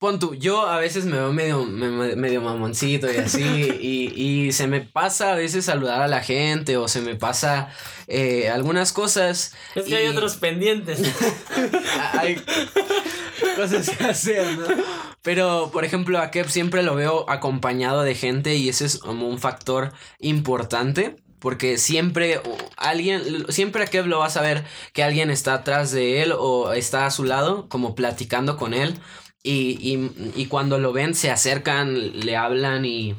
[0.00, 3.42] Pon tú, yo a veces me veo medio, me- me- medio mamoncito y así,
[3.80, 4.12] y,
[4.46, 7.70] y se me pasa a veces saludar a la gente o se me pasa
[8.08, 9.54] eh, algunas cosas.
[9.74, 11.00] Es que hay otros pendientes.
[12.18, 12.36] hay
[13.56, 14.66] cosas que hacer, ¿no?
[15.22, 19.28] Pero, por ejemplo, a Kev siempre lo veo acompañado de gente y ese es como
[19.28, 21.16] un factor importante.
[21.38, 22.40] Porque siempre
[22.78, 26.72] alguien, siempre a Kev lo vas a ver que alguien está atrás de él o
[26.72, 28.98] está a su lado, como platicando con él.
[29.42, 33.14] Y, y, y cuando lo ven, se acercan, le hablan y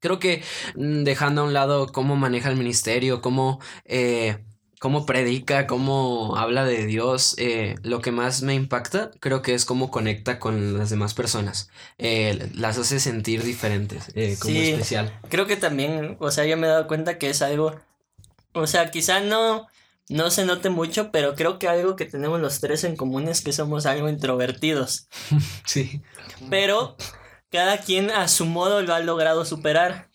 [0.00, 0.42] creo que
[0.76, 4.38] mm, dejando a un lado cómo maneja el ministerio, cómo eh,
[4.78, 9.64] cómo predica, cómo habla de Dios, eh, lo que más me impacta creo que es
[9.64, 11.70] cómo conecta con las demás personas.
[11.98, 14.70] Eh, las hace sentir diferentes, eh, como Sí.
[14.70, 15.18] especial.
[15.28, 17.74] Creo que también, o sea, yo me he dado cuenta que es algo,
[18.52, 19.66] o sea, quizá no,
[20.08, 23.40] no se note mucho, pero creo que algo que tenemos los tres en común es
[23.40, 25.08] que somos algo introvertidos.
[25.64, 26.02] Sí.
[26.50, 26.96] Pero
[27.50, 30.08] cada quien a su modo lo ha logrado superar,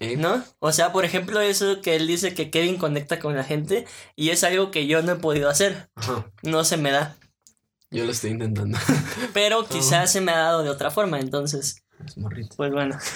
[0.00, 0.42] Eh, ¿no?
[0.58, 4.30] O sea, por ejemplo, eso que él dice que Kevin conecta con la gente y
[4.30, 7.16] es algo que yo no he podido hacer, Ajá, no se me da,
[7.90, 8.78] yo lo estoy intentando.
[9.34, 12.54] pero quizás se me ha dado de otra forma, entonces, Es morrito.
[12.56, 12.98] pues bueno.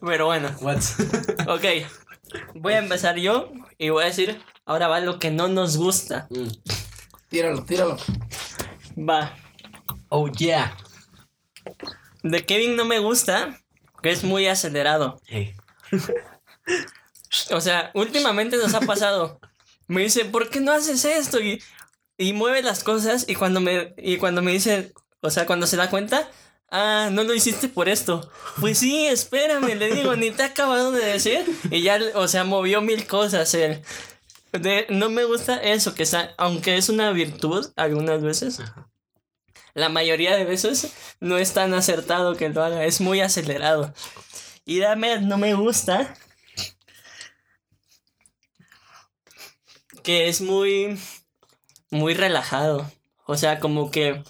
[0.00, 0.50] pero bueno.
[0.60, 0.78] What?
[1.48, 1.64] Ok,
[2.54, 6.26] voy a empezar yo y voy a decir, ahora va lo que no nos gusta.
[6.30, 6.48] Mm.
[7.28, 7.96] Tíralo, tíralo.
[8.96, 9.34] Va,
[10.10, 10.76] Oh, yeah.
[12.22, 13.60] de Kevin no me gusta,
[14.02, 15.20] que es muy acelerado.
[15.26, 15.54] Hey.
[17.52, 19.40] O sea, últimamente nos ha pasado.
[19.86, 21.40] Me dice, ¿por qué no haces esto?
[21.40, 21.62] Y,
[22.18, 25.76] y mueve las cosas y cuando me, y cuando me dice, o sea, cuando se
[25.76, 26.28] da cuenta,
[26.70, 28.30] ah, no lo hiciste por esto.
[28.60, 31.44] Pues sí, espérame, le digo, ni te he acabado de decir.
[31.70, 33.82] Y ya, o sea, movió mil cosas él.
[34.52, 38.60] De, no me gusta eso, que está, aunque es una virtud algunas veces,
[39.74, 43.92] la mayoría de veces no es tan acertado que lo haga, es muy acelerado.
[44.64, 46.14] Y dame, no me gusta
[50.02, 50.98] que es muy,
[51.90, 52.90] muy relajado.
[53.26, 54.22] O sea, como que,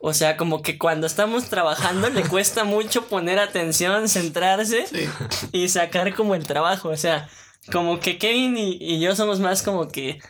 [0.00, 5.08] o sea, como que cuando estamos trabajando le cuesta mucho poner atención, centrarse Sí.
[5.52, 6.88] y sacar como el trabajo.
[6.88, 7.28] O sea,
[7.72, 10.20] como que Kevin y, y yo somos más como que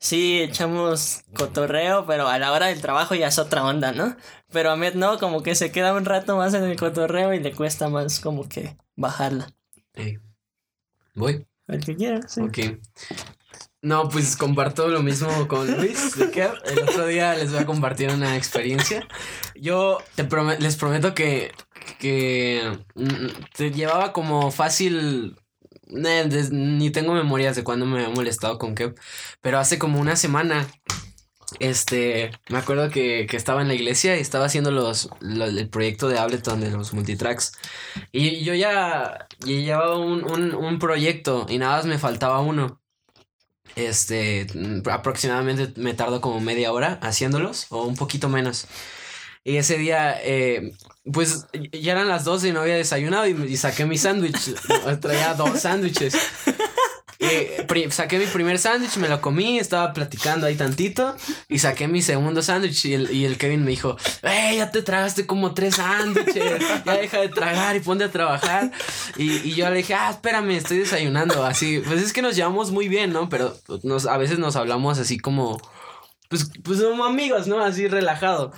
[0.00, 4.16] sí echamos cotorreo, pero a la hora del trabajo ya es otra onda, ¿no?
[4.50, 7.40] Pero a Met no, como que se queda un rato más en el cotorreo y
[7.40, 9.52] le cuesta más como que bajarla.
[9.94, 10.18] Hey.
[11.14, 11.46] Voy.
[11.68, 12.40] El que quiera, sí.
[12.40, 12.58] Ok.
[13.82, 16.16] No, pues comparto lo mismo con Luis.
[16.16, 19.06] de que el otro día les voy a compartir una experiencia.
[19.54, 21.52] Yo te les prometo que,
[21.98, 25.36] que mm, te llevaba como fácil.
[25.92, 28.94] Ni tengo memorias de cuando me había molestado con Kev.
[29.40, 30.66] Pero hace como una semana.
[31.58, 35.68] Este, me acuerdo que, que estaba en la iglesia y estaba haciendo los, lo- el
[35.68, 37.52] proyecto de Ableton de los multitracks.
[38.12, 42.80] Y yo ya, llevaba un, un, un proyecto y nada más me faltaba uno.
[43.76, 44.46] Este,
[44.90, 48.66] aproximadamente me tardó como media hora haciéndolos o un poquito menos.
[49.44, 50.72] Y ese día, eh,
[51.12, 54.54] pues ya eran las 12 y no había desayunado y, y saqué mi sándwich.
[55.00, 56.14] Traía dos sándwiches.
[57.68, 61.14] Pri- saqué mi primer sándwich, me lo comí, estaba platicando ahí tantito
[61.50, 64.80] y saqué mi segundo sándwich y el, y el Kevin me dijo, ¡Ey, ya te
[64.80, 66.62] tragaste como tres sándwiches!
[66.86, 68.72] Ya deja de tragar y ponte a trabajar.
[69.18, 71.44] Y, y yo le dije, ah, espérame, estoy desayunando.
[71.44, 73.28] Así, pues es que nos llevamos muy bien, ¿no?
[73.28, 75.60] Pero nos, a veces nos hablamos así como...
[76.30, 77.58] Pues, pues como amigos, ¿no?
[77.60, 78.52] Así relajado.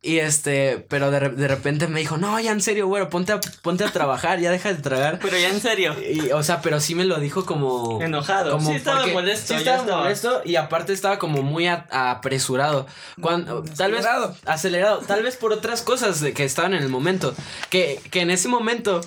[0.00, 3.40] Y este, pero de, de repente me dijo, no, ya en serio, güero, ponte a,
[3.60, 5.18] ponte a trabajar, ya deja de tragar.
[5.20, 8.00] Pero ya en serio, Y, o sea, pero sí me lo dijo como...
[8.02, 8.52] enojado.
[8.52, 9.48] Como sí estaba molesto.
[9.52, 10.02] Sí estaba estaba.
[10.04, 12.86] molesto y aparte estaba como muy a- apresurado.
[13.20, 14.36] Cuando, tal vez Acelerado.
[14.46, 17.34] acelerado, tal vez por otras cosas de que estaban en el momento.
[17.68, 19.02] Que, que en ese momento,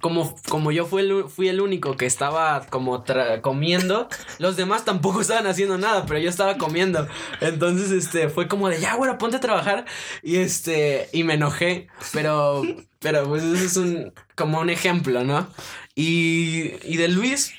[0.00, 4.84] como, como yo fui el, fui el único que estaba como tra- comiendo, los demás
[4.84, 7.06] tampoco estaban haciendo nada, pero yo estaba comiendo.
[7.40, 9.84] Entonces, este, fue como de ya, güey, ponte a trabajar.
[10.22, 11.88] Y este, y me enojé.
[12.12, 12.62] Pero,
[13.00, 15.48] pero pues eso es un, como un ejemplo, ¿no?
[15.94, 17.52] Y, y de Luis.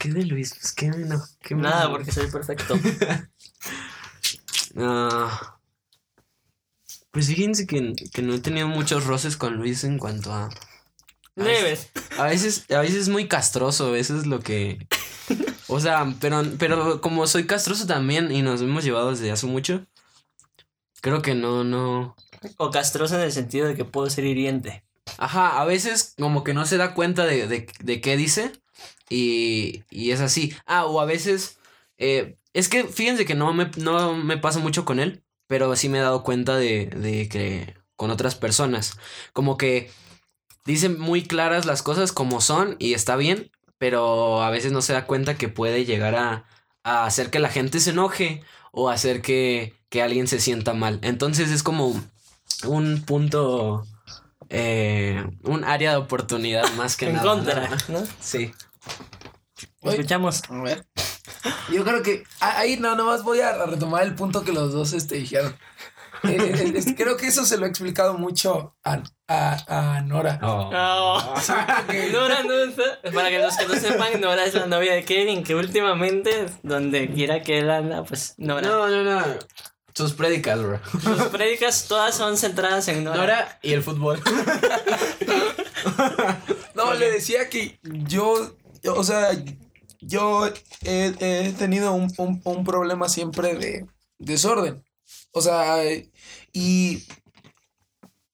[0.00, 0.54] ¿Qué de Luis?
[0.54, 1.22] Pues qué no.
[1.40, 2.76] qué Nada, porque soy perfecto.
[4.76, 5.58] Ah,
[7.10, 10.50] pues fíjense que, que no he tenido muchos roces con Luis en cuanto a.
[11.36, 11.90] Leves.
[12.16, 14.86] A veces, a veces es muy castroso, eso es lo que.
[15.66, 19.86] O sea, pero, pero como soy castroso también y nos hemos llevado desde hace mucho,
[21.00, 22.14] creo que no, no.
[22.58, 24.84] O castroso en el sentido de que puedo ser hiriente.
[25.18, 28.52] Ajá, a veces como que no se da cuenta de, de, de qué dice
[29.08, 30.54] y, y es así.
[30.66, 31.58] Ah, o a veces...
[31.98, 35.88] eh, es que fíjense que no me, no me pasa mucho con él, pero sí
[35.88, 38.96] me he dado cuenta de, de que con otras personas.
[39.32, 39.90] Como que
[40.64, 44.92] dicen muy claras las cosas como son y está bien, pero a veces no se
[44.92, 46.44] da cuenta que puede llegar a,
[46.82, 50.98] a hacer que la gente se enoje o hacer que, que alguien se sienta mal.
[51.02, 52.00] Entonces es como
[52.64, 53.84] un punto
[54.50, 57.26] eh, un área de oportunidad más que en nada.
[57.26, 58.00] contra, ¿no?
[58.00, 58.06] ¿no?
[58.20, 58.52] Sí.
[59.80, 59.96] Oye.
[59.96, 60.42] Escuchamos.
[60.48, 60.86] A ver.
[61.72, 65.16] Yo creo que ahí no, nomás voy a retomar el punto que los dos este,
[65.16, 65.54] dijeron.
[66.26, 70.38] Eh, creo que eso se lo he explicado mucho a, a, a Nora.
[70.42, 70.70] Oh.
[72.12, 75.42] Nora no está- Para que los que no sepan, Nora es la novia de Kevin,
[75.44, 78.66] que últimamente, donde quiera que él anda, pues Nora.
[78.68, 79.22] No, no, no.
[79.94, 80.80] Sus prédicas, bro.
[81.02, 83.16] Sus prédicas todas son centradas en Nora.
[83.18, 84.20] Nora y el fútbol.
[86.74, 88.56] No, le decía que yo,
[88.96, 89.30] o sea,
[90.00, 90.46] yo
[90.82, 93.86] he, he tenido un, un- un problema siempre de
[94.18, 94.82] desorden.
[95.34, 95.82] O sea,
[96.52, 97.04] y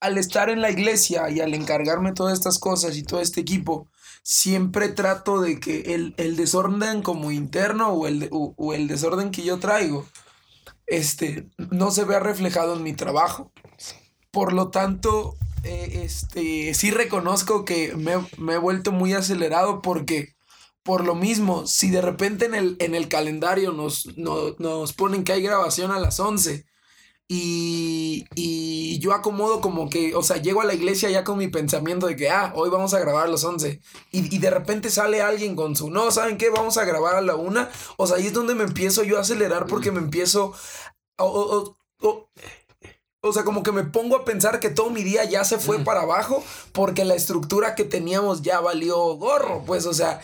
[0.01, 3.89] al estar en la iglesia y al encargarme todas estas cosas y todo este equipo,
[4.23, 9.43] siempre trato de que el, el desorden como interno o el, o el desorden que
[9.43, 10.07] yo traigo,
[10.87, 13.53] este, no se vea reflejado en mi trabajo.
[14.33, 20.35] Por lo tanto, eh, este, sí reconozco que me, me he vuelto muy acelerado porque,
[20.83, 25.25] por lo mismo, si de repente en el, en el calendario nos, no- nos ponen
[25.25, 26.67] que hay grabación a las 11
[27.33, 31.47] y, y yo acomodo como que, o sea, llego a la iglesia ya con mi
[31.47, 34.91] pensamiento de que, ah, hoy vamos a grabar a las 11 y, y de repente
[34.91, 36.51] sale alguien con su, no, ¿saben qué?
[36.51, 37.71] Vamos a grabar a la una.
[37.99, 40.53] O sea, ahí es donde me empiezo yo a acelerar porque me empiezo...
[41.19, 41.57] o- o-
[42.03, 42.31] o- o-
[43.23, 45.79] o sea, como que me pongo a pensar que todo mi día ya se fue
[45.81, 49.63] para abajo porque la estructura que teníamos ya valió gorro.
[49.67, 50.21] Pues, o sea,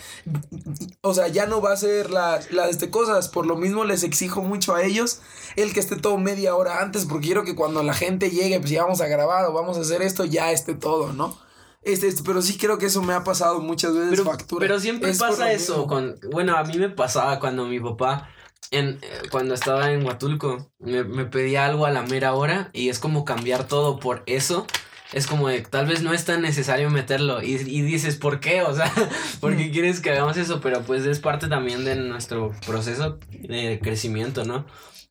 [1.07, 3.27] o sea, ya no va a ser la, la de este cosas.
[3.29, 5.21] Por lo mismo les exijo mucho a ellos
[5.55, 8.71] el que esté todo media hora antes porque quiero que cuando la gente llegue, pues
[8.71, 11.37] ya vamos a grabar o vamos a hacer esto, ya esté todo, ¿no?
[11.83, 14.59] Este, este, pero sí creo que eso me ha pasado muchas veces Pero, factura.
[14.67, 15.87] pero siempre Es pasa eso.
[15.87, 18.29] Con, bueno, a mí me pasaba cuando mi papá,
[18.71, 22.89] en, eh, cuando estaba en Huatulco, me, me pedía algo a la mera hora y
[22.89, 24.67] es como cambiar todo por eso.
[25.13, 28.61] Es como de, tal vez no es tan necesario meterlo y, y dices, ¿por qué?
[28.63, 28.91] O sea,
[29.39, 29.57] ¿por Mm.
[29.57, 30.59] qué quieres que hagamos eso?
[30.61, 34.65] Pero pues es parte también de nuestro proceso de crecimiento, ¿no?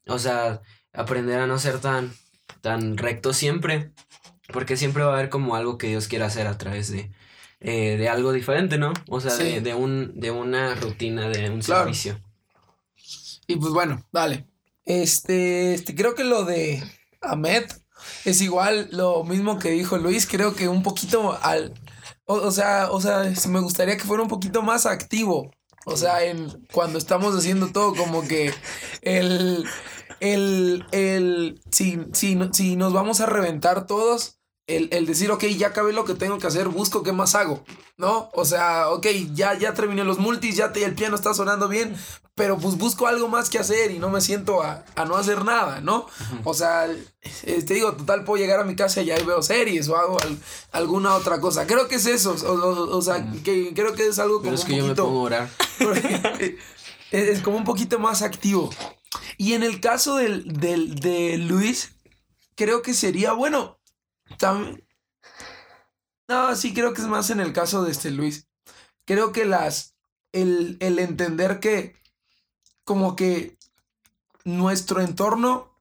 [0.06, 0.60] O sea,
[0.92, 2.12] aprender a no ser tan,
[2.60, 3.90] tan recto siempre,
[4.52, 7.10] porque siempre va a haber como algo que Dios quiera hacer a través de,
[7.60, 8.92] eh, de algo diferente, ¿no?
[9.08, 11.84] O sea, de, de un, de una rutina, de un Claro.
[11.84, 12.20] servicio.
[13.46, 14.46] Y pues bueno, dale.
[14.84, 16.82] Este, este, creo que lo de
[17.22, 17.64] Ahmed
[18.24, 20.26] es igual lo mismo que dijo Luis.
[20.26, 21.74] Creo que un poquito al.
[22.24, 25.50] O, o sea, o sea, me gustaría que fuera un poquito más activo.
[25.84, 28.52] O sea, en cuando estamos haciendo todo, como que
[29.02, 29.64] el.
[30.20, 30.84] El.
[30.92, 34.35] el si, si, si nos vamos a reventar todos.
[34.66, 37.62] El, el decir, ok, ya acabé lo que tengo que hacer, busco qué más hago,
[37.98, 38.30] ¿no?
[38.32, 41.94] O sea, ok, ya, ya terminé los multis, ya te- el piano está sonando bien,
[42.34, 45.44] pero pues busco algo más que hacer y no me siento a, a no hacer
[45.44, 46.06] nada, ¿no?
[46.42, 46.86] O sea,
[47.44, 50.20] eh, te digo, total, puedo llegar a mi casa y ahí veo series o hago
[50.20, 50.38] al-
[50.72, 51.64] alguna otra cosa.
[51.68, 54.54] Creo que es eso, o, o- o sea, que creo que es algo como Pero
[54.56, 55.48] es un que yo me pongo a orar.
[56.40, 56.54] es,
[57.12, 58.70] es como un poquito más activo.
[59.38, 61.92] Y en el caso del, del, de Luis,
[62.56, 63.75] creo que sería, bueno,
[64.38, 64.82] tam-
[66.28, 68.48] no, sí, creo que es más en el caso de este Luis.
[69.04, 69.94] Creo que las,
[70.32, 71.94] el, el entender que
[72.84, 73.56] como que
[74.44, 75.72] nuestro entorno,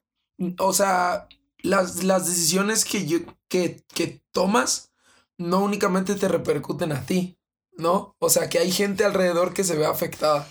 [0.60, 1.28] o sea,
[1.60, 4.92] las, las decisiones que, yo, que, que tomas
[5.38, 7.40] no únicamente te repercuten a ti,
[7.78, 8.16] ¿no?
[8.20, 10.48] O sea, que hay gente alrededor que se ve afectada.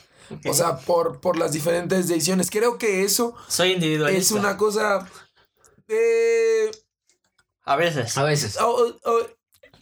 [0.46, 2.50] O sea, por, por las diferentes decisiones.
[2.50, 4.20] Creo que eso soy individualista.
[4.20, 5.08] es una cosa...
[5.86, 6.70] eh,
[7.64, 8.16] A veces.
[8.18, 8.58] A veces.
[8.60, 9.18] o- o- o,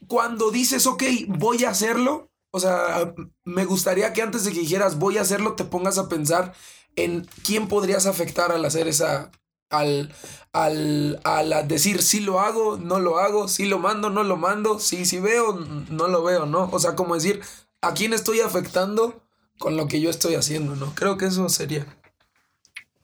[0.06, 3.14] cuando dices, ok, voy a hacerlo, o sea,
[3.44, 6.54] me gustaría que antes de que dijeras voy a hacerlo, te pongas a pensar
[6.96, 9.30] en quién podrías afectar al hacer esa...
[9.70, 10.14] Al,
[10.52, 14.78] al, al decir si lo hago, no lo hago, si lo mando, no lo mando,
[14.78, 15.54] si, si veo,
[15.88, 16.68] no lo veo, ¿no?
[16.72, 17.40] O sea, como decir,
[17.80, 19.22] ¿a quién estoy afectando
[19.58, 20.94] con lo que yo estoy haciendo, ¿no?
[20.94, 21.86] Creo que eso sería.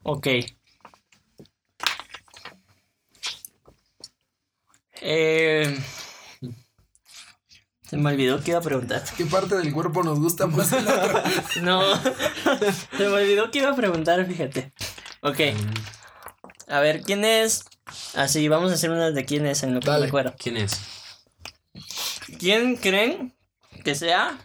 [0.02, 0.26] Ok.
[5.00, 5.78] Eh,
[7.88, 9.02] se me olvidó que iba a preguntar.
[9.16, 10.70] ¿Qué parte del cuerpo nos gusta más?
[11.62, 11.82] No.
[11.96, 14.72] se me olvidó que iba a preguntar, fíjate.
[15.22, 15.40] Ok.
[16.68, 17.64] A ver, ¿quién es?
[18.14, 20.02] Así, vamos a hacer unas de quién es en lo que Dale.
[20.02, 20.34] me acuerdo.
[20.38, 20.80] ¿Quién es?
[22.38, 23.34] ¿Quién creen
[23.84, 24.38] que sea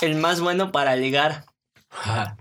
[0.00, 1.44] el más bueno para ligar?
[1.90, 2.36] Ajá.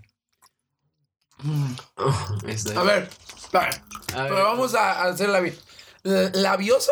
[1.98, 3.10] Oh, estoy- A ver,
[3.54, 3.82] a ver,
[4.14, 4.32] A ver.
[4.32, 5.58] pero vamos a a hacerla bien.
[6.04, 6.92] ¿Labioso?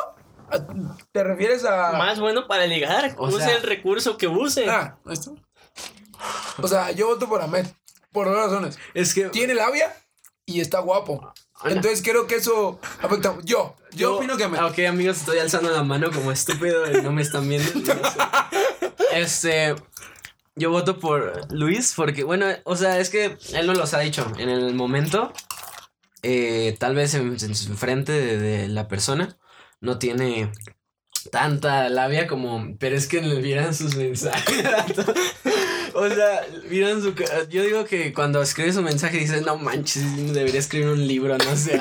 [1.11, 1.93] ¿Te refieres a...?
[1.93, 3.13] Más bueno para ligar.
[3.17, 4.69] O use sea- el recurso que use.
[4.69, 5.35] Ah, esto.
[6.61, 7.65] O sea, yo voto por Ahmed.
[8.11, 8.77] Por dos razones.
[8.93, 9.29] Es que.
[9.29, 9.93] Tiene labia
[10.45, 11.31] y está guapo.
[11.61, 11.73] Hola.
[11.75, 13.35] Entonces creo que eso afecta.
[13.43, 14.59] Yo, yo, opino que Ahmed.
[14.59, 17.71] Ah, Ok, amigos, estoy alzando la mano como estúpido y no me están viendo.
[17.73, 18.17] yo no sé.
[19.13, 19.75] Este.
[20.55, 24.29] Yo voto por Luis porque, bueno, o sea, es que él no los ha dicho.
[24.37, 25.31] En el momento,
[26.21, 29.37] eh, tal vez en, frente de, la persona
[29.79, 30.51] no tiene
[31.31, 34.65] tanta labia como, pero es que le vieran sus mensajes.
[35.93, 37.13] o sea, vieran su...
[37.49, 41.55] Yo digo que cuando escribe su mensaje dices, no manches, debería escribir un libro, no
[41.55, 41.79] sé.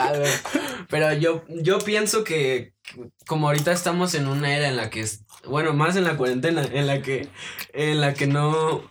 [0.88, 2.74] Pero yo, yo pienso que
[3.27, 5.05] como ahorita estamos en una era en la que,
[5.46, 7.29] bueno, más en la cuarentena, en la que,
[7.72, 8.83] en la que no,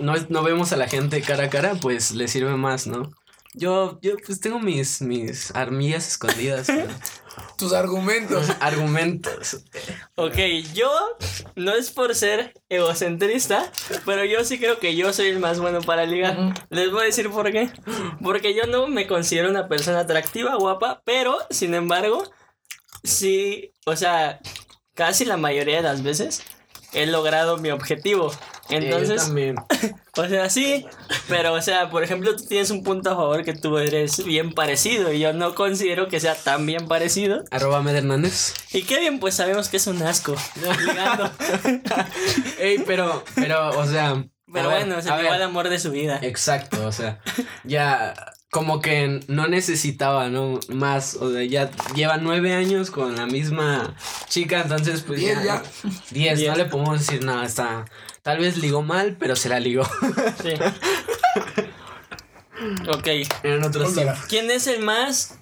[0.00, 3.12] no, no vemos a la gente cara a cara, pues le sirve más, ¿no?
[3.58, 6.68] Yo, yo pues tengo mis, mis armillas escondidas,
[7.58, 8.50] Tus argumentos.
[8.60, 9.62] argumentos.
[10.14, 10.36] Ok,
[10.74, 10.90] yo
[11.54, 13.72] no es por ser egocentrista,
[14.04, 16.54] pero yo sí creo que yo soy el más bueno para ligar.
[16.68, 17.70] Les voy a decir por qué.
[18.22, 22.24] Porque yo no me considero una persona atractiva, guapa, pero sin embargo,
[23.02, 24.38] sí, o sea,
[24.94, 26.42] casi la mayoría de las veces
[26.92, 28.30] he logrado mi objetivo.
[28.68, 29.56] Yo Entonces, también.
[30.16, 30.86] o sea, sí,
[31.28, 34.52] pero o sea, por ejemplo, tú tienes un punto a favor que tú eres bien
[34.52, 37.44] parecido y yo no considero que sea tan bien parecido.
[37.50, 38.54] Arroba Med Hernández.
[38.72, 40.34] Y Kevin, pues sabemos que es un asco.
[42.58, 44.24] Ey, pero, pero, o sea.
[44.52, 45.40] Pero ver, bueno, se a llevó ver.
[45.40, 46.18] el amor de su vida.
[46.22, 47.20] Exacto, o sea,
[47.64, 48.14] ya
[48.50, 50.60] como que no necesitaba, ¿no?
[50.68, 53.94] Más, o sea, ya lleva nueve años con la misma
[54.28, 55.62] chica, entonces pues Diez ya.
[55.62, 55.90] ya.
[56.10, 56.50] Diez, Diez.
[56.50, 57.84] no le podemos decir nada, está.
[58.22, 59.84] Tal vez ligó mal, pero se la ligó.
[60.42, 60.54] Sí.
[62.88, 63.06] ok.
[63.42, 63.94] Eran otros.
[64.28, 65.38] ¿Quién es el más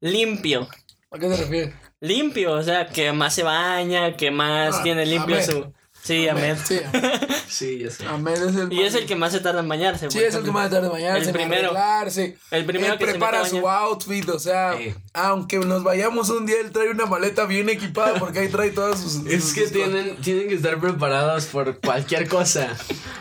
[0.00, 0.68] limpio?
[1.10, 1.74] ¿A qué te refieres?
[2.00, 5.72] Limpio, o sea, que más se baña, que más Ah, tiene limpio su.
[6.06, 6.56] Sí, Ahmed.
[6.64, 6.78] Sí,
[7.48, 8.06] Sí, ya sé.
[8.06, 10.10] Ahmed es el Y es el que más se tarda en bañarse.
[10.10, 11.16] Sí, es el que más tarde mañana.
[11.18, 11.70] El se primero.
[11.70, 12.36] Arreglarse.
[12.50, 14.94] El primero él que se prepara su outfit, o sea, Eh.
[15.14, 19.00] aunque nos vayamos un día, él trae una maleta bien equipada porque ahí trae todas
[19.00, 19.26] sus.
[19.26, 22.68] Es sus- que sus tienen, tienen que estar preparados por cualquier cosa.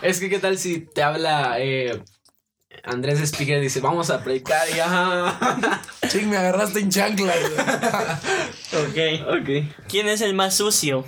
[0.01, 2.01] Es que, ¿qué tal si te habla eh,
[2.83, 5.39] Andrés Speaker y dice, vamos a predicar y ajá.
[5.39, 5.79] cosas.
[6.11, 7.35] Ching, me agarraste en chanclas.
[7.39, 7.65] güey.
[8.75, 9.27] Ok.
[9.41, 9.49] ok.
[9.87, 11.05] ¿Quién es el más sucio?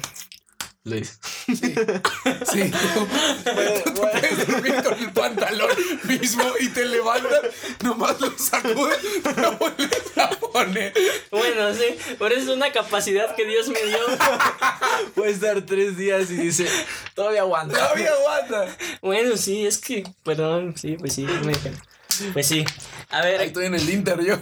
[0.88, 1.20] Luis.
[1.46, 3.08] Sí, tú, tú
[3.44, 5.70] te puedes dormir con el pantalón
[6.04, 7.42] mismo y te levantas,
[7.84, 9.00] nomás lo sacudes,
[9.38, 10.94] lo vuelves a poner.
[11.32, 14.00] Bueno, sí, pero es una capacidad que Dios me dio.
[15.16, 16.68] Puede estar tres días y dice,
[17.14, 17.78] todavía aguanta.
[17.78, 18.78] Todavía aguanta.
[19.02, 21.54] Bueno, sí, es que, perdón, sí, pues sí, me.
[22.34, 22.66] Pues sí.
[23.10, 24.38] A ver, Ahí estoy en el Inter yo.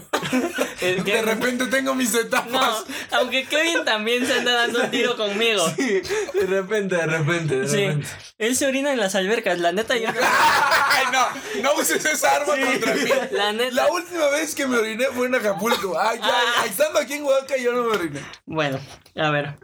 [0.81, 2.51] De repente tengo mis etapas.
[2.51, 5.65] No, aunque Kevin también se anda dando un tiro conmigo.
[5.77, 8.07] De repente, de repente, de Sí, repente.
[8.37, 10.07] él se orina en las albercas, la neta yo...
[10.89, 13.09] Ay, no, no uses esa arma contra mí.
[13.31, 13.71] La neta.
[13.73, 15.97] La última vez que me oriné fue en Acapulco.
[15.99, 16.65] Ay, ya, Ah.
[16.65, 18.21] estando aquí en Oaxaca yo no me oriné.
[18.45, 18.79] Bueno,
[19.15, 19.57] a ver.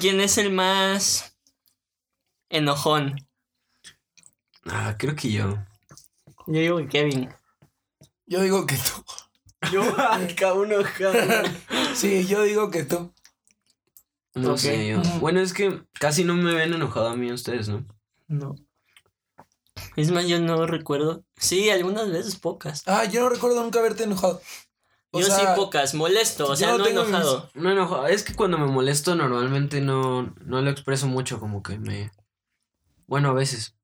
[0.00, 1.36] ¿Quién es el más
[2.48, 3.16] enojón?
[4.66, 5.58] Ah, creo que yo.
[6.46, 7.34] Yo digo que Kevin.
[8.26, 9.04] Yo digo que tú.
[9.74, 9.82] Yo,
[10.36, 11.48] cada uno, cada uno.
[11.94, 13.12] Sí, yo digo que tú.
[14.34, 15.00] No sé, yo.
[15.20, 17.86] Bueno, es que casi no me ven enojado a mí ustedes, ¿no?
[18.26, 18.54] No.
[19.96, 21.24] Es más, yo no recuerdo.
[21.36, 22.82] Sí, algunas veces pocas.
[22.86, 24.40] Ah, yo no recuerdo nunca haberte enojado.
[25.12, 27.48] O yo sea, sí pocas, molesto, o sea, no no enojado.
[27.54, 28.06] No enojado.
[28.08, 32.10] Es que cuando me molesto normalmente no, no lo expreso mucho, como que me...
[33.06, 33.76] Bueno, a veces.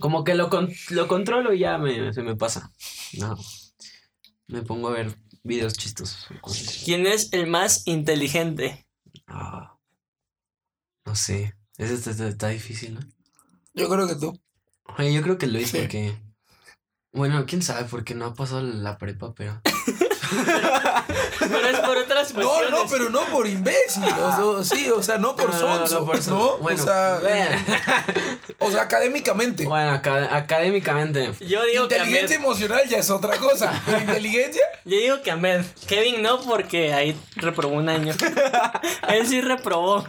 [0.00, 2.70] Como que lo, con- lo controlo y ya me, se me pasa.
[3.14, 3.38] No.
[4.48, 6.26] Me pongo a ver videos chistosos.
[6.84, 8.86] ¿Quién es el más inteligente?
[9.26, 9.78] Ah,
[11.06, 11.54] no sé.
[11.76, 13.00] Ese está, está- está difícil, ¿no?
[13.74, 14.38] Yo creo que tú.
[14.98, 15.78] Oye, yo creo que Luis Sí.
[15.78, 16.20] porque...
[17.12, 19.60] Bueno, quién sabe, porque no ha pasado la prepa, pero...
[21.38, 22.70] Pero es por otras No, cuestiones.
[22.70, 24.02] no, pero no por imbécil.
[24.04, 26.00] O sea, sí, o sea, no por No, no, no, sonso.
[26.00, 26.56] no por sonso.
[26.56, 26.58] ¿no?
[26.58, 27.20] Bueno, o sea,
[28.58, 29.64] o sea, académicamente.
[29.66, 31.32] Bueno, aca- académicamente.
[31.46, 32.06] Yo digo que Ahmed.
[32.06, 33.82] Inteligencia emocional ya es otra cosa.
[33.86, 35.64] Pero inteligencia, Yo digo que Ahmed.
[35.86, 38.14] Kevin no, porque ahí reprobó un año.
[39.08, 40.04] Él sí reprobó.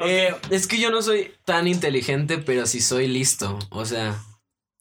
[0.00, 3.58] Eh, es que yo no soy tan inteligente, pero sí soy listo.
[3.70, 4.14] O sea,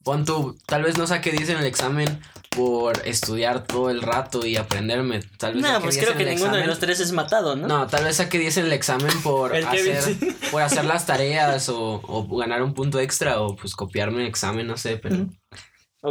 [0.04, 2.22] pon tú, tal vez no saque 10 en el examen
[2.56, 5.22] por estudiar todo el rato y aprenderme.
[5.38, 6.70] Tal vez No, saque pues 10 creo que el ninguno de examen.
[6.70, 7.68] los tres es matado, ¿no?
[7.68, 10.16] No, tal vez saque 10 en el examen por El hacer,
[10.52, 14.68] por hacer las tareas o, o ganar un punto extra o pues copiarme el examen,
[14.68, 15.28] no sé, pero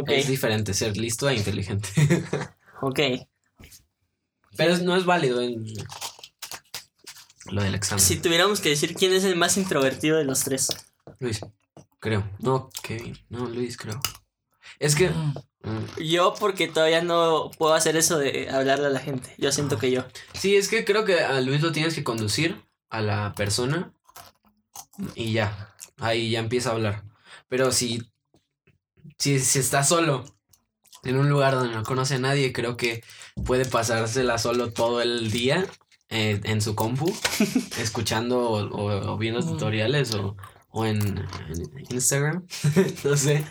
[0.07, 1.89] es diferente ser listo e inteligente.
[2.81, 2.99] ok.
[4.57, 5.65] pero no es válido en
[7.51, 8.03] lo del examen.
[8.03, 10.67] Si tuviéramos que decir quién es el más introvertido de los tres.
[11.19, 11.41] Luis,
[11.99, 12.27] creo.
[12.39, 13.17] No, Kevin.
[13.29, 13.99] No, Luis, creo.
[14.79, 15.11] Es que.
[15.65, 19.33] Mm, Yo porque todavía no puedo hacer eso de hablarle a la gente.
[19.37, 20.05] Yo siento que yo.
[20.33, 23.91] Sí, es que creo que a Luis lo tienes que conducir a la persona
[25.15, 25.75] y ya.
[25.97, 27.03] Ahí ya empieza a hablar.
[27.49, 28.01] Pero si.
[29.19, 30.25] Si, si está solo,
[31.03, 33.03] en un lugar donde no conoce a nadie, creo que
[33.45, 35.65] puede pasársela solo todo el día
[36.09, 37.15] eh, en su compu,
[37.79, 40.35] escuchando o, o- o viendo tutoriales o,
[40.69, 40.99] o en,
[41.49, 42.45] en Instagram.
[43.05, 43.45] no sé.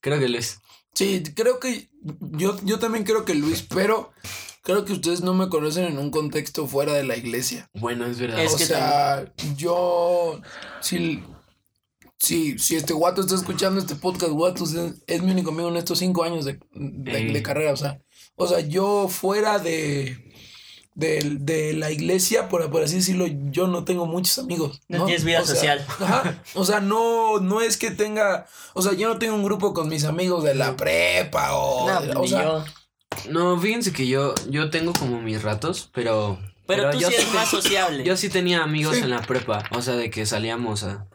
[0.00, 0.60] Creo que Luis.
[0.94, 1.88] Sí, creo que
[2.20, 4.12] yo, yo también creo que Luis, pero
[4.62, 7.70] creo que ustedes no me conocen en un contexto fuera de la iglesia.
[7.74, 8.42] Bueno, es verdad.
[8.42, 10.40] Es o que sea, yo
[10.80, 11.22] si,
[12.18, 14.74] si, si este guato está escuchando este podcast, guato es,
[15.06, 17.72] es mi único amigo en estos cinco años de, de, de carrera.
[17.72, 18.00] O sea,
[18.36, 20.31] o sea, yo fuera de,
[20.94, 24.80] de, de la iglesia, por, por así decirlo, yo no tengo muchos amigos.
[24.88, 25.86] No No, tienes vida O sea, social.
[26.00, 26.42] Ajá.
[26.54, 28.46] O sea, no, no es que tenga.
[28.74, 31.88] O sea, yo no tengo un grupo con mis amigos de la prepa o.
[31.90, 32.64] No, de- o sea, yo.
[33.30, 36.38] No, fíjense que yo, yo tengo como mis ratos, pero.
[36.66, 38.04] Pero, tú yo sí eres más sociable.
[38.04, 39.02] Yo sí tenía amigos Sí.
[39.02, 41.06] en la prepa, o sea, de que salíamos a...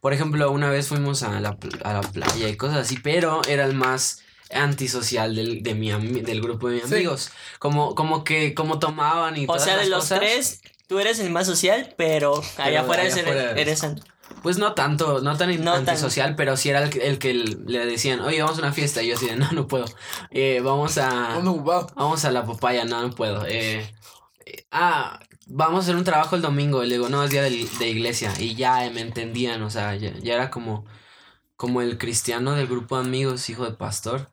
[0.00, 3.64] Por ejemplo, una vez fuimos a la, a la playa y cosas así, pero era
[3.64, 4.20] el más
[4.52, 5.90] antisocial del, de mi
[6.22, 6.94] del grupo de mis Sí.
[6.96, 7.30] amigos.
[7.58, 10.18] Como, como que, como tomaban y o todas sea, de los cosas.
[10.20, 13.20] tres, tú eres el más social, pero, allá afuera allá
[13.56, 13.96] eres, eres
[14.42, 17.34] Pues no tanto, no tan No tan- antisocial, pero sí era el, que- el que
[17.34, 19.02] le decían, oye, vamos a una fiesta.
[19.02, 19.84] Y yo así de, no, no puedo.
[20.30, 21.34] Eh, vamos a...
[21.36, 21.88] ando ocupado.
[21.96, 23.44] Vamos a la papaya, no, no puedo.
[23.46, 23.80] Eh,
[24.46, 26.82] eh, ah, vamos a hacer un trabajo el domingo.
[26.84, 28.32] Y le digo, no, es día de, de iglesia.
[28.38, 30.84] Y ya eh, me entendían, o sea, ya, ya era como,
[31.56, 34.30] como el cristiano del grupo de amigos, hijo de pastor.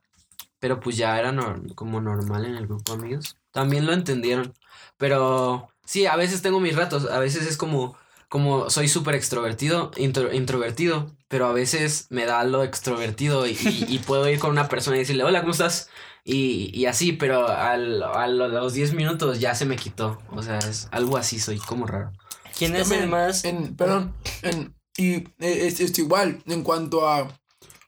[0.59, 3.37] Pero pues ya era nor- como normal en el grupo de amigos.
[3.51, 4.53] También lo entendieron.
[4.97, 7.05] Pero sí, a veces tengo mis ratos.
[7.09, 7.95] A veces es como,
[8.29, 11.11] como soy súper extrovertido, intro- introvertido.
[11.27, 14.95] Pero a veces me da lo extrovertido y, y- y puedo ir con una persona
[14.97, 15.89] y decirle, hola, ¿cómo estás?
[16.23, 20.17] Y, y así, pero al, a los 10 minutos ya se me quitó.
[20.31, 22.11] O sea, es algo así, soy como raro.
[22.57, 23.45] ¿Quién es el más?
[23.45, 27.27] En, perdón, en, y eh, es, es igual, en cuanto a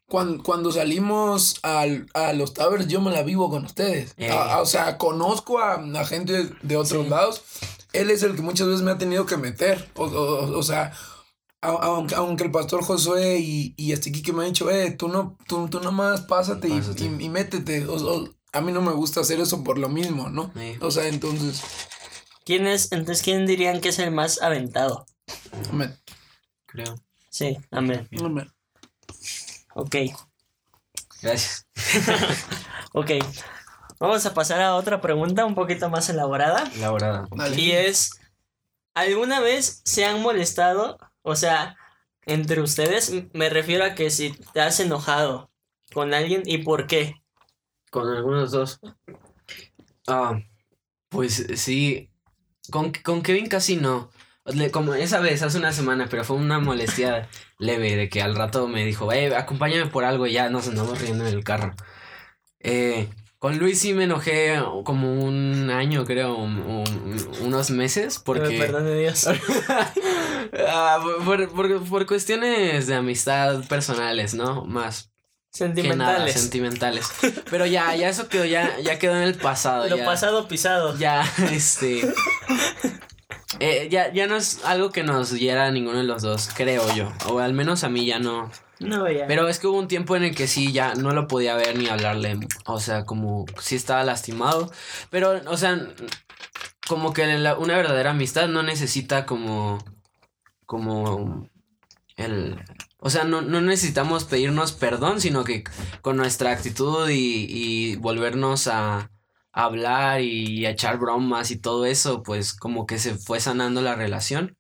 [0.10, 4.14] cuando, cuando salimos al, a los towers, yo me la vivo con ustedes.
[4.18, 4.30] Eh.
[4.30, 7.10] A- a- o sea, conozco a, a gente de otros Sí.
[7.10, 7.42] lados.
[7.94, 9.90] Él es el que muchas veces me ha tenido que meter.
[9.96, 10.92] O, o- o sea,
[11.62, 15.38] aunque, aunque el pastor Josué y, y este Kike me han dicho, eh, tú no,
[15.48, 17.04] tú, tú nomás pásate, y- Pásate.
[17.06, 17.86] Y, y métete.
[17.88, 20.52] O- a mí no me gusta hacer eso por lo mismo, ¿no?
[20.82, 21.62] O sea, entonces,
[22.46, 22.92] ¿Quién es?
[22.92, 25.06] Entonces, ¿quién dirían que es el más aventado?
[25.70, 25.96] amén.
[26.66, 26.96] Creo.
[27.30, 28.08] Sí, amén.
[28.20, 28.52] Amén.
[29.80, 29.96] Ok,
[31.22, 31.66] Gracias.
[32.94, 33.12] ok.
[33.98, 36.70] Vamos a pasar a otra pregunta un poquito más elaborada.
[36.76, 37.28] Elaborada.
[37.56, 38.20] Y es,
[38.94, 40.98] ¿alguna vez se han molestado?
[41.22, 41.78] O sea,
[42.26, 45.50] entre ustedes, me refiero a que si te has enojado
[45.94, 47.16] con alguien y por qué.
[47.90, 48.82] Con algunos dos.
[50.08, 50.40] Ah,
[51.08, 52.10] pues sí.
[52.70, 54.12] Con, con Kevin casi no.
[54.74, 57.30] Como esa vez, hace una semana, pero fue una molestia
[57.60, 61.00] leve de que al rato me dijo, eh, acompáñame por algo y ya nos andamos
[61.00, 61.76] riendo en el carro.
[62.62, 63.08] Eh,
[63.38, 68.50] con Luis sí me enojé como un año, creo, un- un- unos meses, Que porque...
[68.50, 69.28] me perdone Dios.
[70.68, 74.66] Ah, por, por- por cuestiones de amistad personales, ¿no?
[74.66, 75.12] Más
[75.54, 76.34] que nada, Sentimentales.
[76.34, 77.08] sentimentales.
[77.52, 79.88] Pero ya, ya eso quedó, ya, ya quedó en el pasado.
[79.88, 80.98] Lo ya, pasado pisado.
[80.98, 82.02] Ya, este.
[83.60, 86.84] Eh, ya, ya no es algo que nos hiera a ninguno de los dos, creo
[86.96, 87.12] yo.
[87.28, 88.52] O al menos a mí ya no.
[88.80, 89.28] No, ya.
[89.28, 91.78] Pero es que hubo un tiempo en el que sí, ya no lo podía ver
[91.78, 92.40] ni hablarle.
[92.66, 94.72] O sea, como sí estaba lastimado.
[95.10, 95.86] Pero, o sea,
[96.88, 99.80] como que la- una verdadera amistad no necesita como.
[100.66, 101.50] Como.
[102.16, 102.58] El.
[103.00, 105.64] O sea, no, no necesitamos pedirnos perdón, sino que
[106.02, 109.10] con nuestra actitud y, y volvernos a,
[109.60, 113.82] a hablar y a echar bromas y todo eso, pues como que se fue sanando
[113.82, 114.58] la relación.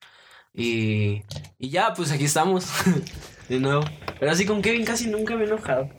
[0.53, 1.23] Y,
[1.57, 2.67] y ya, pues aquí estamos.
[3.49, 3.83] de nuevo.
[4.19, 5.89] Pero así con Kevin casi nunca me he enojado.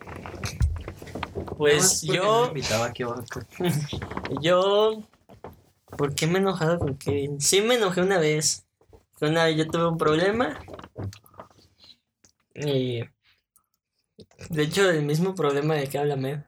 [1.57, 2.53] pues yo,
[4.43, 5.03] yo,
[5.97, 7.41] ¿por qué me he enojado con Kevin?
[7.41, 8.67] Sí me enojé una vez.
[9.23, 10.61] Una vez yo tuve un problema.
[12.55, 13.01] Y,
[14.51, 16.47] de hecho, el mismo problema de que habla.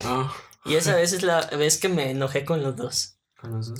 [0.00, 0.32] Ah,
[0.64, 3.18] Y esa vez es la vez que me enojé con los dos.
[3.40, 3.78] con los dos.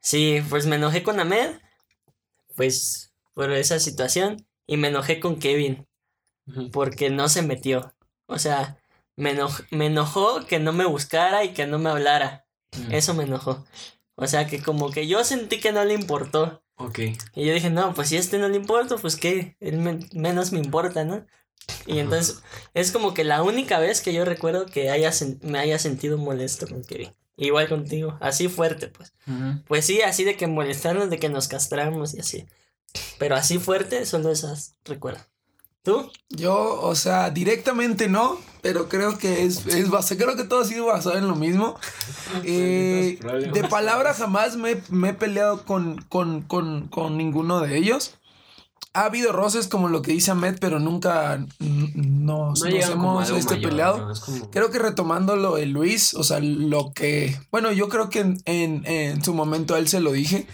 [0.00, 1.56] Sí, pues me enojé con Ahmed,
[2.56, 5.86] pues por esa situación, y me enojé con Kevin,
[6.72, 7.94] porque no se metió.
[8.26, 8.78] O sea,
[9.16, 12.46] me, enoj- me enojó que no me buscara y que no me hablara.
[12.90, 13.64] Eso me enojó.
[14.16, 16.62] O sea, que como que yo sentí que no le importó.
[16.76, 16.98] Ok.
[17.34, 20.08] Y yo dije, no, pues si a este no le importa, pues que él men-
[20.12, 21.24] menos me importa, ¿no?
[21.86, 22.42] Y entonces
[22.74, 25.10] es como que la única vez que yo recuerdo que haya
[25.42, 27.14] me haya sentido molesto con Kevin.
[27.36, 29.14] Igual contigo, así fuerte, pues.
[29.66, 32.46] Pues sí, así de que molestarnos, de que nos castramos y así.
[33.18, 35.20] Pero así fuerte, solo esas recuerdo.
[35.82, 36.10] ¿Tú?
[36.28, 40.64] Yo, o sea, directamente no, pero creo que es, es base, creo que todo ha
[40.64, 41.78] sido basado en lo mismo.
[42.44, 43.18] Eh,
[43.52, 48.18] de palabra jamás me, me he peleado con, con, con, con ninguno de ellos.
[48.94, 53.30] Ha habido roces como lo que dice Ahmed, pero nunca nos, nos llegan como hemos
[53.38, 54.08] este, mayor, peleado.
[54.08, 54.14] ¿no?
[54.20, 58.20] Como- Creo que retomando lo de Luis, o sea, lo que, bueno, yo creo que
[58.20, 60.46] en, en, en su momento a él se lo dije,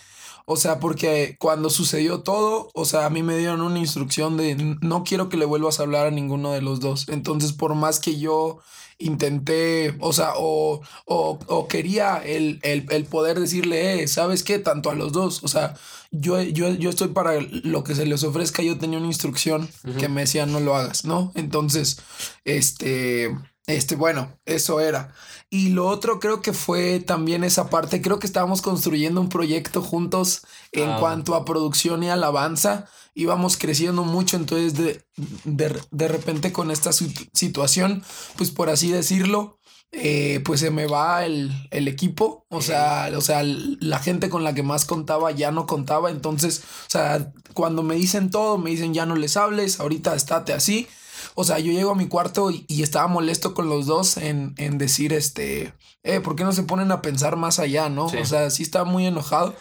[0.46, 4.50] o sea, porque cuando sucedió todo, o sea, a mí me dieron una instrucción de
[4.50, 7.08] "N- no quiero que le vuelvas a hablar a ninguno de los dos.
[7.08, 8.58] Entonces, por más que yo
[8.98, 14.58] intenté, o sea, o, o, o quería el, el, el poder decirle, eh, ¿sabes qué?
[14.58, 15.74] Tanto a los dos, o sea,
[16.10, 19.68] yo, yo, yo estoy para lo que se les ofrezca, yo tenía una instrucción
[19.98, 21.32] que me decía no lo hagas, ¿no?
[21.34, 21.98] Entonces,
[22.44, 23.34] este,
[23.66, 25.14] este, bueno, eso era.
[25.50, 29.80] Y lo otro creo que fue también esa parte, creo que estábamos construyendo un proyecto
[29.82, 30.42] juntos
[30.72, 30.96] en Ah.
[31.00, 35.04] cuanto a producción y alabanza, íbamos creciendo mucho, entonces de,
[35.44, 38.02] de, de repente con esta situ- situación,
[38.36, 39.58] pues por así decirlo,
[39.92, 44.42] eh, pues se me va el, el equipo, o sea, o sea, la gente con
[44.42, 48.70] la que más contaba ya no contaba, entonces, o sea, cuando me dicen todo, me
[48.70, 50.88] dicen ya no les hables, ahorita estate así.
[51.34, 54.54] O sea, yo llego a mi cuarto y, y estaba molesto con los dos en,
[54.56, 58.08] en decir, este, eh, ¿por qué no se ponen a pensar más allá, no?
[58.08, 58.18] Sí.
[58.18, 59.54] O sea, sí estaba muy enojado.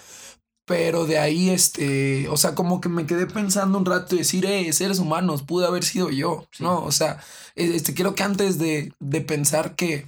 [0.66, 4.46] Pero de ahí, este, o sea, como que me quedé pensando un rato y decir,
[4.46, 6.82] eh, seres humanos, pude haber sido yo, ¿no?
[6.86, 7.20] O sea,
[7.56, 10.08] e- este, creo que antes de, de pensar que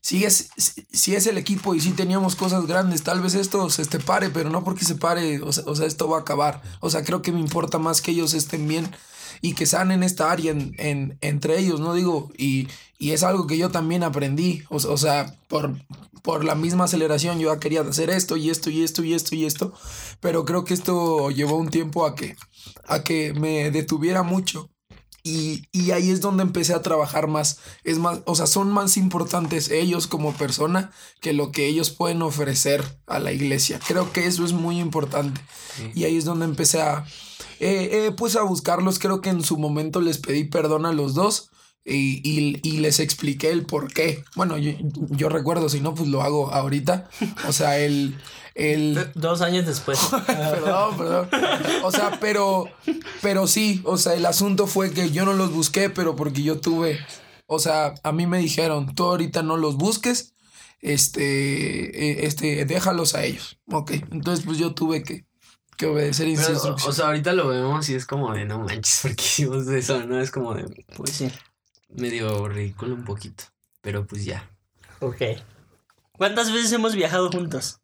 [0.00, 0.50] si es,
[0.92, 4.30] si es el equipo y si teníamos cosas grandes, tal vez esto se este, pare,
[4.30, 6.62] pero no porque se pare, o sea, o sea, esto va a acabar.
[6.80, 8.94] O sea, creo que me importa más que ellos estén bien
[9.40, 11.94] y que sanen esta área en, en- entre ellos, ¿no?
[11.94, 12.68] Digo, y,
[12.98, 15.76] y es algo que yo también aprendí, o, o sea, por,
[16.22, 19.34] por la misma aceleración yo ya quería hacer esto y esto y esto y esto
[19.34, 19.72] y esto,
[20.20, 22.36] pero creo que esto llevó un tiempo a que,
[22.86, 24.70] a que me detuviera mucho.
[25.24, 27.58] Y, y ahí es donde empecé a trabajar más.
[27.84, 32.22] Es más, o sea, son más importantes ellos como persona que lo que ellos pueden
[32.22, 33.78] ofrecer a la iglesia.
[33.86, 35.38] Creo que eso es muy importante.
[35.94, 37.04] Y ahí es donde empecé a,
[37.60, 38.98] eh, eh, pues a buscarlos.
[38.98, 41.50] Creo que en su momento les pedí perdón a los dos.
[41.84, 44.22] Y, y- y les expliqué el por qué.
[44.36, 44.72] Bueno, yo,
[45.10, 47.08] yo recuerdo, si no, pues lo hago ahorita.
[47.48, 48.14] O sea, el,
[48.54, 49.98] el, Dos años después.
[50.26, 51.28] perdón, perdón.
[51.84, 52.66] O sea, pero,
[53.22, 56.60] pero sí, o sea, el asunto fue que yo no los busqué, pero porque yo
[56.60, 56.98] tuve,
[57.46, 60.34] o sea, a mí me dijeron, tú ahorita no los busques,
[60.80, 63.58] este, eh, este, déjalos a ellos.
[63.72, 65.24] Ok, entonces pues yo tuve que,
[65.78, 66.76] que obedecer instrucción.
[66.86, 70.20] o sea, ahorita lo vemos y es como de no manches, porque hicimos eso, ¿no?
[70.20, 70.64] Es como de
[70.96, 71.32] Pues sí.
[71.88, 73.44] medio ridículo un poquito.
[73.80, 74.50] Pero pues ya.
[75.00, 75.22] Ok.
[76.12, 77.80] ¿Cuántas veces hemos viajado juntos?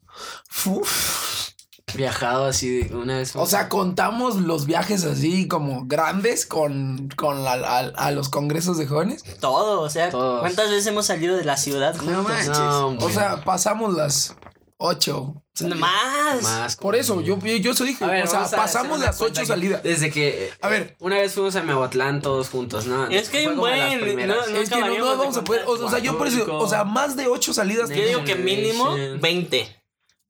[0.67, 1.51] Uf.
[1.95, 3.37] Viajado así de una vez.
[3.37, 8.77] O sea, contamos los viajes así como grandes con, con la- la- a los congresos
[8.79, 9.23] de jóvenes.
[9.39, 10.41] Todo, o sea, Todos.
[10.41, 12.13] ¿cuántas veces hemos salido de la ciudad juntos?
[12.17, 12.49] No manches.
[12.49, 14.35] No, o sea, pasamos las
[14.79, 15.43] ocho.
[15.61, 16.43] No más.
[16.43, 16.77] más.
[16.77, 18.05] Por eso, yo, yo, yo eso dije.
[18.05, 19.83] Ver, o sea, pasamos las ocho salidas.
[19.83, 20.51] Desde que.
[20.61, 20.97] A ver.
[20.99, 23.07] Una vez fuimos a Miahuatlán todos juntos, ¿no?
[23.09, 24.37] Es que hay un buen, primeras.
[24.37, 25.65] no, no es que no, no vamos a poder.
[25.67, 26.59] O, o sea, yo por eso.
[26.59, 29.21] O sea, más de ocho salidas Yo digo que mínimo Generation.
[29.21, 29.83] 20.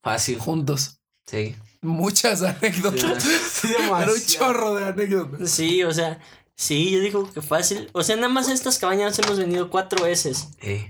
[0.03, 0.39] Fácil.
[0.39, 1.01] juntos.
[1.27, 1.57] Sí.
[1.81, 3.23] Muchas anécdotas.
[3.23, 5.51] Sí, Era un chorro de anécdotas.
[5.51, 6.19] Sí, o sea,
[6.55, 7.89] sí, yo digo que fácil.
[7.93, 10.49] O sea, nada más a estas cabañas hemos venido cuatro veces.
[10.61, 10.89] Eh,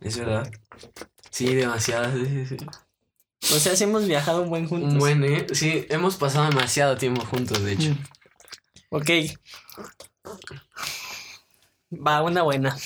[0.00, 0.50] es verdad.
[1.30, 2.12] Sí, demasiado.
[2.12, 2.56] sí, sí.
[3.54, 4.92] O sea, sí hemos viajado un buen juntos.
[4.92, 5.46] Un buen, ¿eh?
[5.52, 7.96] Sí, hemos pasado demasiado tiempo juntos, de hecho.
[8.90, 9.10] Ok.
[11.92, 12.76] Va, una buena.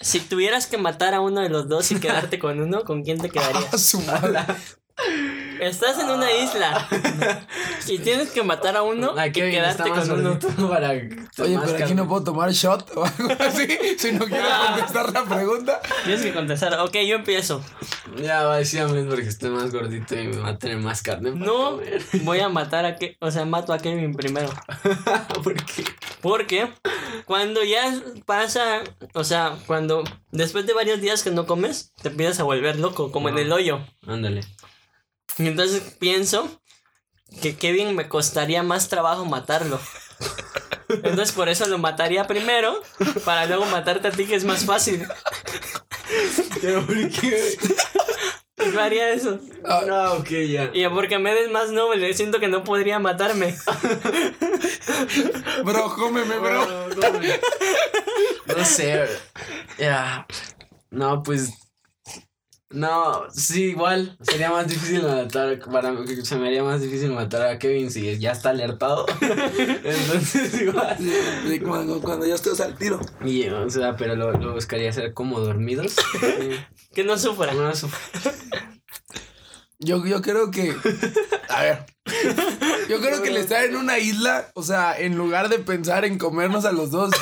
[0.00, 3.18] Si tuvieras que matar a uno de los dos y quedarte con uno, ¿con quién
[3.20, 3.80] te quedarías?
[3.82, 4.40] su madre.
[5.60, 6.88] Estás en una isla
[7.86, 10.38] y tienes que matar a uno y quedarte con uno.
[10.68, 13.66] para Oye, pero aquí no puedo tomar shot o algo así.
[13.98, 14.72] Si no quiero Ah.
[14.76, 15.80] contestar la pregunta.
[16.04, 16.78] Tienes que contestar.
[16.80, 17.62] Ok, yo empiezo.
[18.16, 20.78] Ya va a decir a mí porque estoy más gordito y me va a tener
[20.78, 21.32] más carne.
[21.32, 22.02] No, comer.
[22.22, 24.48] voy a matar a que, o sea, mato a Kevin primero.
[25.42, 25.84] ¿Por qué?
[26.20, 26.68] Porque
[27.26, 27.94] cuando ya
[28.26, 28.80] pasa,
[29.14, 33.12] o sea, cuando después de varios días que no comes, te empiezas a volver loco,
[33.12, 33.80] como en el hoyo.
[34.06, 34.42] Ándale.
[35.38, 36.60] Y entonces pienso
[37.42, 39.80] que Kevin me costaría más trabajo matarlo.
[40.88, 42.82] Entonces por eso lo mataría primero,
[43.24, 45.06] para luego matarte a ti, que es más fácil.
[46.60, 47.56] Pero ¿por qué?
[48.72, 49.38] Yo haría eso.
[49.64, 50.70] Ah, No, ok, ya.
[50.74, 53.56] Y porque me es más noble, siento que no podría matarme.
[55.64, 56.88] Bro, cómeme, bro.
[58.46, 59.06] No sé.
[59.78, 60.26] Ya.
[60.90, 61.50] No, pues.
[62.72, 64.16] No, sí, igual.
[64.20, 65.58] Sería más difícil matar.
[65.58, 69.06] Para mí, se me haría más difícil matar a Kevin si ya está alertado.
[69.20, 70.96] Entonces, igual.
[71.48, 73.00] Sí, cuando, cuando ya estás al tiro.
[73.24, 75.96] Y, o sea, pero lo, lo buscaría hacer como dormidos.
[76.92, 77.52] Que no sufra.
[77.54, 77.88] No, eso-
[79.82, 80.74] Yo, yo creo que.
[81.48, 81.86] A ver.
[82.88, 86.18] Yo creo que el estar en una isla, o sea, en lugar de pensar en
[86.18, 87.12] comernos a los dos,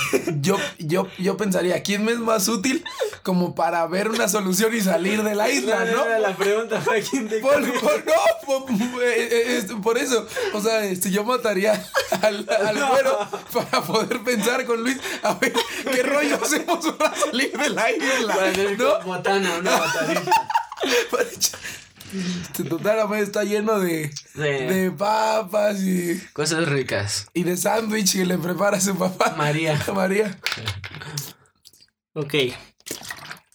[0.40, 2.82] yo, yo, yo pensaría, ¿quién me es más útil
[3.22, 6.08] como para ver una solución y salir de la isla, no?
[6.18, 8.12] La pregunta fue quién te Por, por- no,
[8.46, 11.84] por, eh, eh, por eso, o sea, este, yo mataría
[12.22, 13.18] al, al güero
[13.52, 15.52] para poder pensar con Luis, a ver
[15.92, 18.36] qué rollo hacemos para salir de la Para isla,
[18.78, 19.00] ¿no?
[19.04, 20.32] botana, una botanita.
[22.12, 24.38] Este, totalmente está lleno de, Sí.
[24.40, 27.26] de papas y, Cosas ricas.
[27.34, 29.34] y de sándwich que le prepara su papá.
[29.36, 29.78] María.
[29.94, 30.38] María.
[32.14, 32.34] Ok.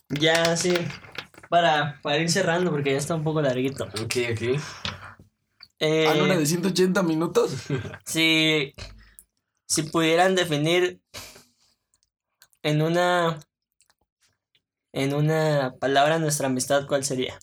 [0.10, 0.74] Ya sí.
[1.49, 3.86] Para, para ir cerrando, porque ya está un poco larguito.
[3.86, 4.62] Ok, ok.
[5.80, 7.51] Eh, ¿A una de 180 minutos?
[8.06, 8.74] si,
[9.68, 11.01] si pudieran definir
[12.62, 13.39] en una
[14.93, 17.38] en una palabra nuestra amistad, ¿cuál sería?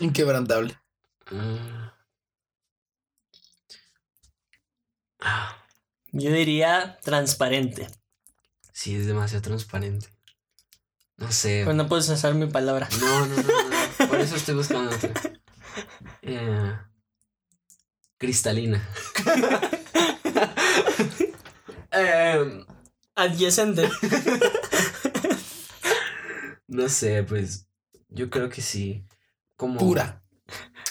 [0.00, 0.78] Inquebrantable.
[1.30, 1.88] Mm.
[5.20, 5.56] Ah,
[6.12, 7.88] Yo diría transparente.
[8.72, 10.08] sí, es demasiado transparente.
[11.16, 11.62] No sé.
[11.64, 12.88] Pues no puedes usar mi palabra.
[13.00, 14.08] No, no, no, no.
[14.08, 15.12] Por eso estoy buscando otra.
[16.22, 16.76] Eh,
[18.18, 18.86] cristalina.
[21.92, 22.66] Em,
[23.14, 23.88] Adyacente.
[26.66, 27.68] no sé, pues.
[28.08, 29.06] Yo creo que sí.
[29.56, 29.78] Como.
[29.78, 30.22] Pura.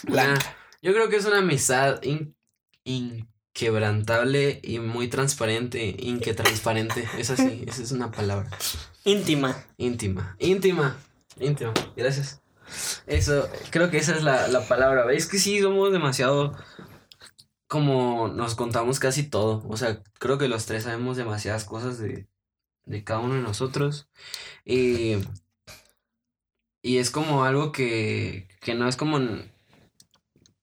[0.07, 0.37] Una-
[0.81, 2.35] yo creo que es una amistad in-
[2.83, 5.95] inquebrantable y muy transparente.
[5.99, 7.07] Inquetransparente.
[7.17, 8.49] Esa sí, esa es una palabra.
[9.03, 9.65] Íntima.
[9.77, 10.35] Íntima.
[10.39, 10.97] Íntima.
[11.39, 11.73] Íntima.
[11.95, 12.41] Gracias.
[13.07, 15.11] Eso, creo que esa es la, la palabra.
[15.13, 16.55] Es que sí, somos demasiado.
[17.67, 19.63] Como nos contamos casi todo.
[19.67, 22.27] O sea, creo que los tres sabemos demasiadas cosas de,
[22.85, 24.09] de cada uno de nosotros.
[24.65, 25.15] Y.
[26.83, 28.47] Y es como algo que.
[28.61, 29.17] Que no es como.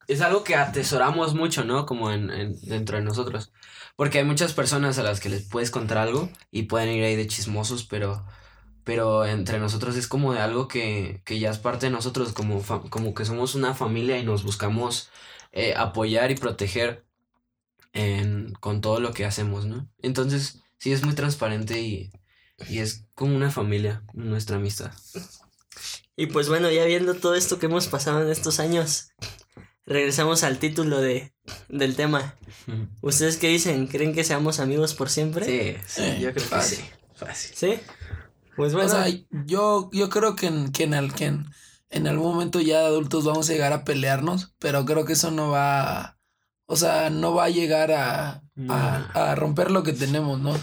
[0.08, 1.86] es algo que atesoramos mucho, ¿no?
[1.86, 3.52] Como en, en- dentro de nosotros.
[3.96, 7.16] Porque hay muchas personas a las que les puedes contar algo y pueden ir ahí
[7.16, 8.24] de chismosos, pero,
[8.84, 12.62] pero entre nosotros es como de algo que, que ya es parte de nosotros, como,
[12.90, 15.10] como que somos una familia y nos buscamos
[15.52, 17.04] eh, apoyar y proteger
[17.92, 19.88] en- con todo lo que hacemos, ¿no?
[20.02, 22.12] Entonces, sí es muy transparente y,
[22.68, 24.92] y es como una familia, nuestra amistad.
[26.20, 29.12] Y pues bueno, ya viendo todo esto que hemos pasado en estos años,
[29.86, 31.32] regresamos al título de,
[31.68, 32.36] del tema.
[33.00, 33.86] ¿Ustedes qué dicen?
[33.86, 35.46] ¿Creen que seamos amigos por siempre?
[35.46, 36.78] Sí, sí, Eh, yo creo que fácil.
[36.78, 36.84] sí.
[37.14, 37.56] Fácil.
[37.56, 37.80] ¿Sí?
[38.54, 39.06] Pues bueno, O sea,
[39.46, 41.46] yo, yo creo que en, que en, que en,
[41.88, 45.30] en algún momento ya de adultos vamos a llegar a pelearnos, pero creo que eso
[45.30, 46.18] no va a,
[46.66, 50.54] o sea, no va a llegar a, a, a romper lo que tenemos, ¿no?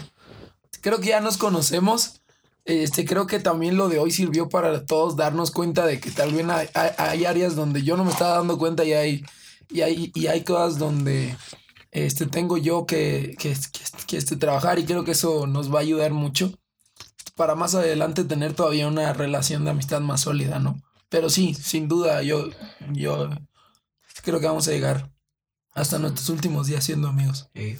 [0.80, 2.17] Creo que ya nos conocemos.
[2.68, 6.34] Este, creo que también lo de hoy sirvió para todos darnos cuenta de que tal
[6.34, 9.24] vez hay, hay- áreas donde yo no me estaba dando cuenta y hay,
[9.70, 11.34] y hay, y hay cosas donde
[11.92, 13.56] este, tengo yo que, que,
[14.06, 16.52] que, este, trabajar y creo que eso nos va a ayudar mucho
[17.36, 20.78] para más adelante tener todavía una relación de amistad más sólida, ¿no?
[21.08, 22.50] Pero sí, sin duda, yo,
[22.92, 23.30] yo
[24.24, 25.10] creo que vamos a llegar
[25.72, 27.48] hasta nuestros últimos días siendo amigos.
[27.54, 27.78] Sí,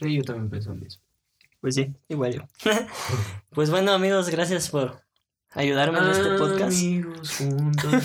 [0.00, 1.03] Sí, yo también pienso lo mismo.
[1.64, 2.42] Pues sí, igual yo.
[3.48, 5.00] pues bueno, amigos, gracias por
[5.52, 6.76] ayudarme en este podcast.
[6.78, 7.90] Amigos juntos.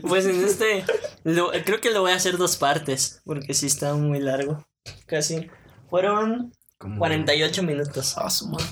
[0.00, 0.82] Pues en este,
[1.24, 4.66] lo- creo que lo voy a hacer dos partes, porque sí está muy largo.
[5.04, 5.50] Casi.
[5.90, 8.14] Fueron Como- 48 minutos.
[8.16, 8.64] Ah, su madre.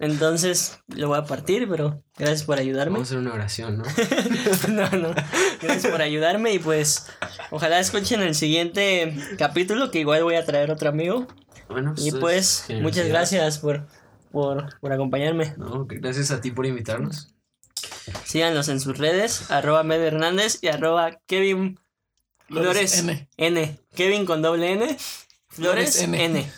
[0.00, 2.94] Entonces lo voy a partir, pero gracias por ayudarme.
[2.94, 3.84] Vamos a hacer una oración, ¿no?
[4.68, 5.14] no, no.
[5.62, 7.06] Gracias por ayudarme y pues
[7.52, 11.28] ojalá escuchen el siguiente capítulo que igual voy a traer otro amigo.
[11.68, 13.86] Bueno, Y es pues muchas gracias por,
[14.30, 15.54] por, por acompañarme.
[15.56, 17.34] No, gracias a ti por invitarnos.
[18.24, 21.78] Síganlos en sus redes, arroba Med Hernández y arroba Kevin
[22.48, 23.28] Flores N.
[23.36, 23.80] N.
[23.94, 24.86] Kevin con doble N.
[25.48, 26.24] Flores Flores N.
[26.24, 26.52] N.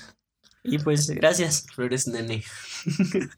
[0.64, 1.66] Y pues gracias.
[1.74, 2.44] Flores nene.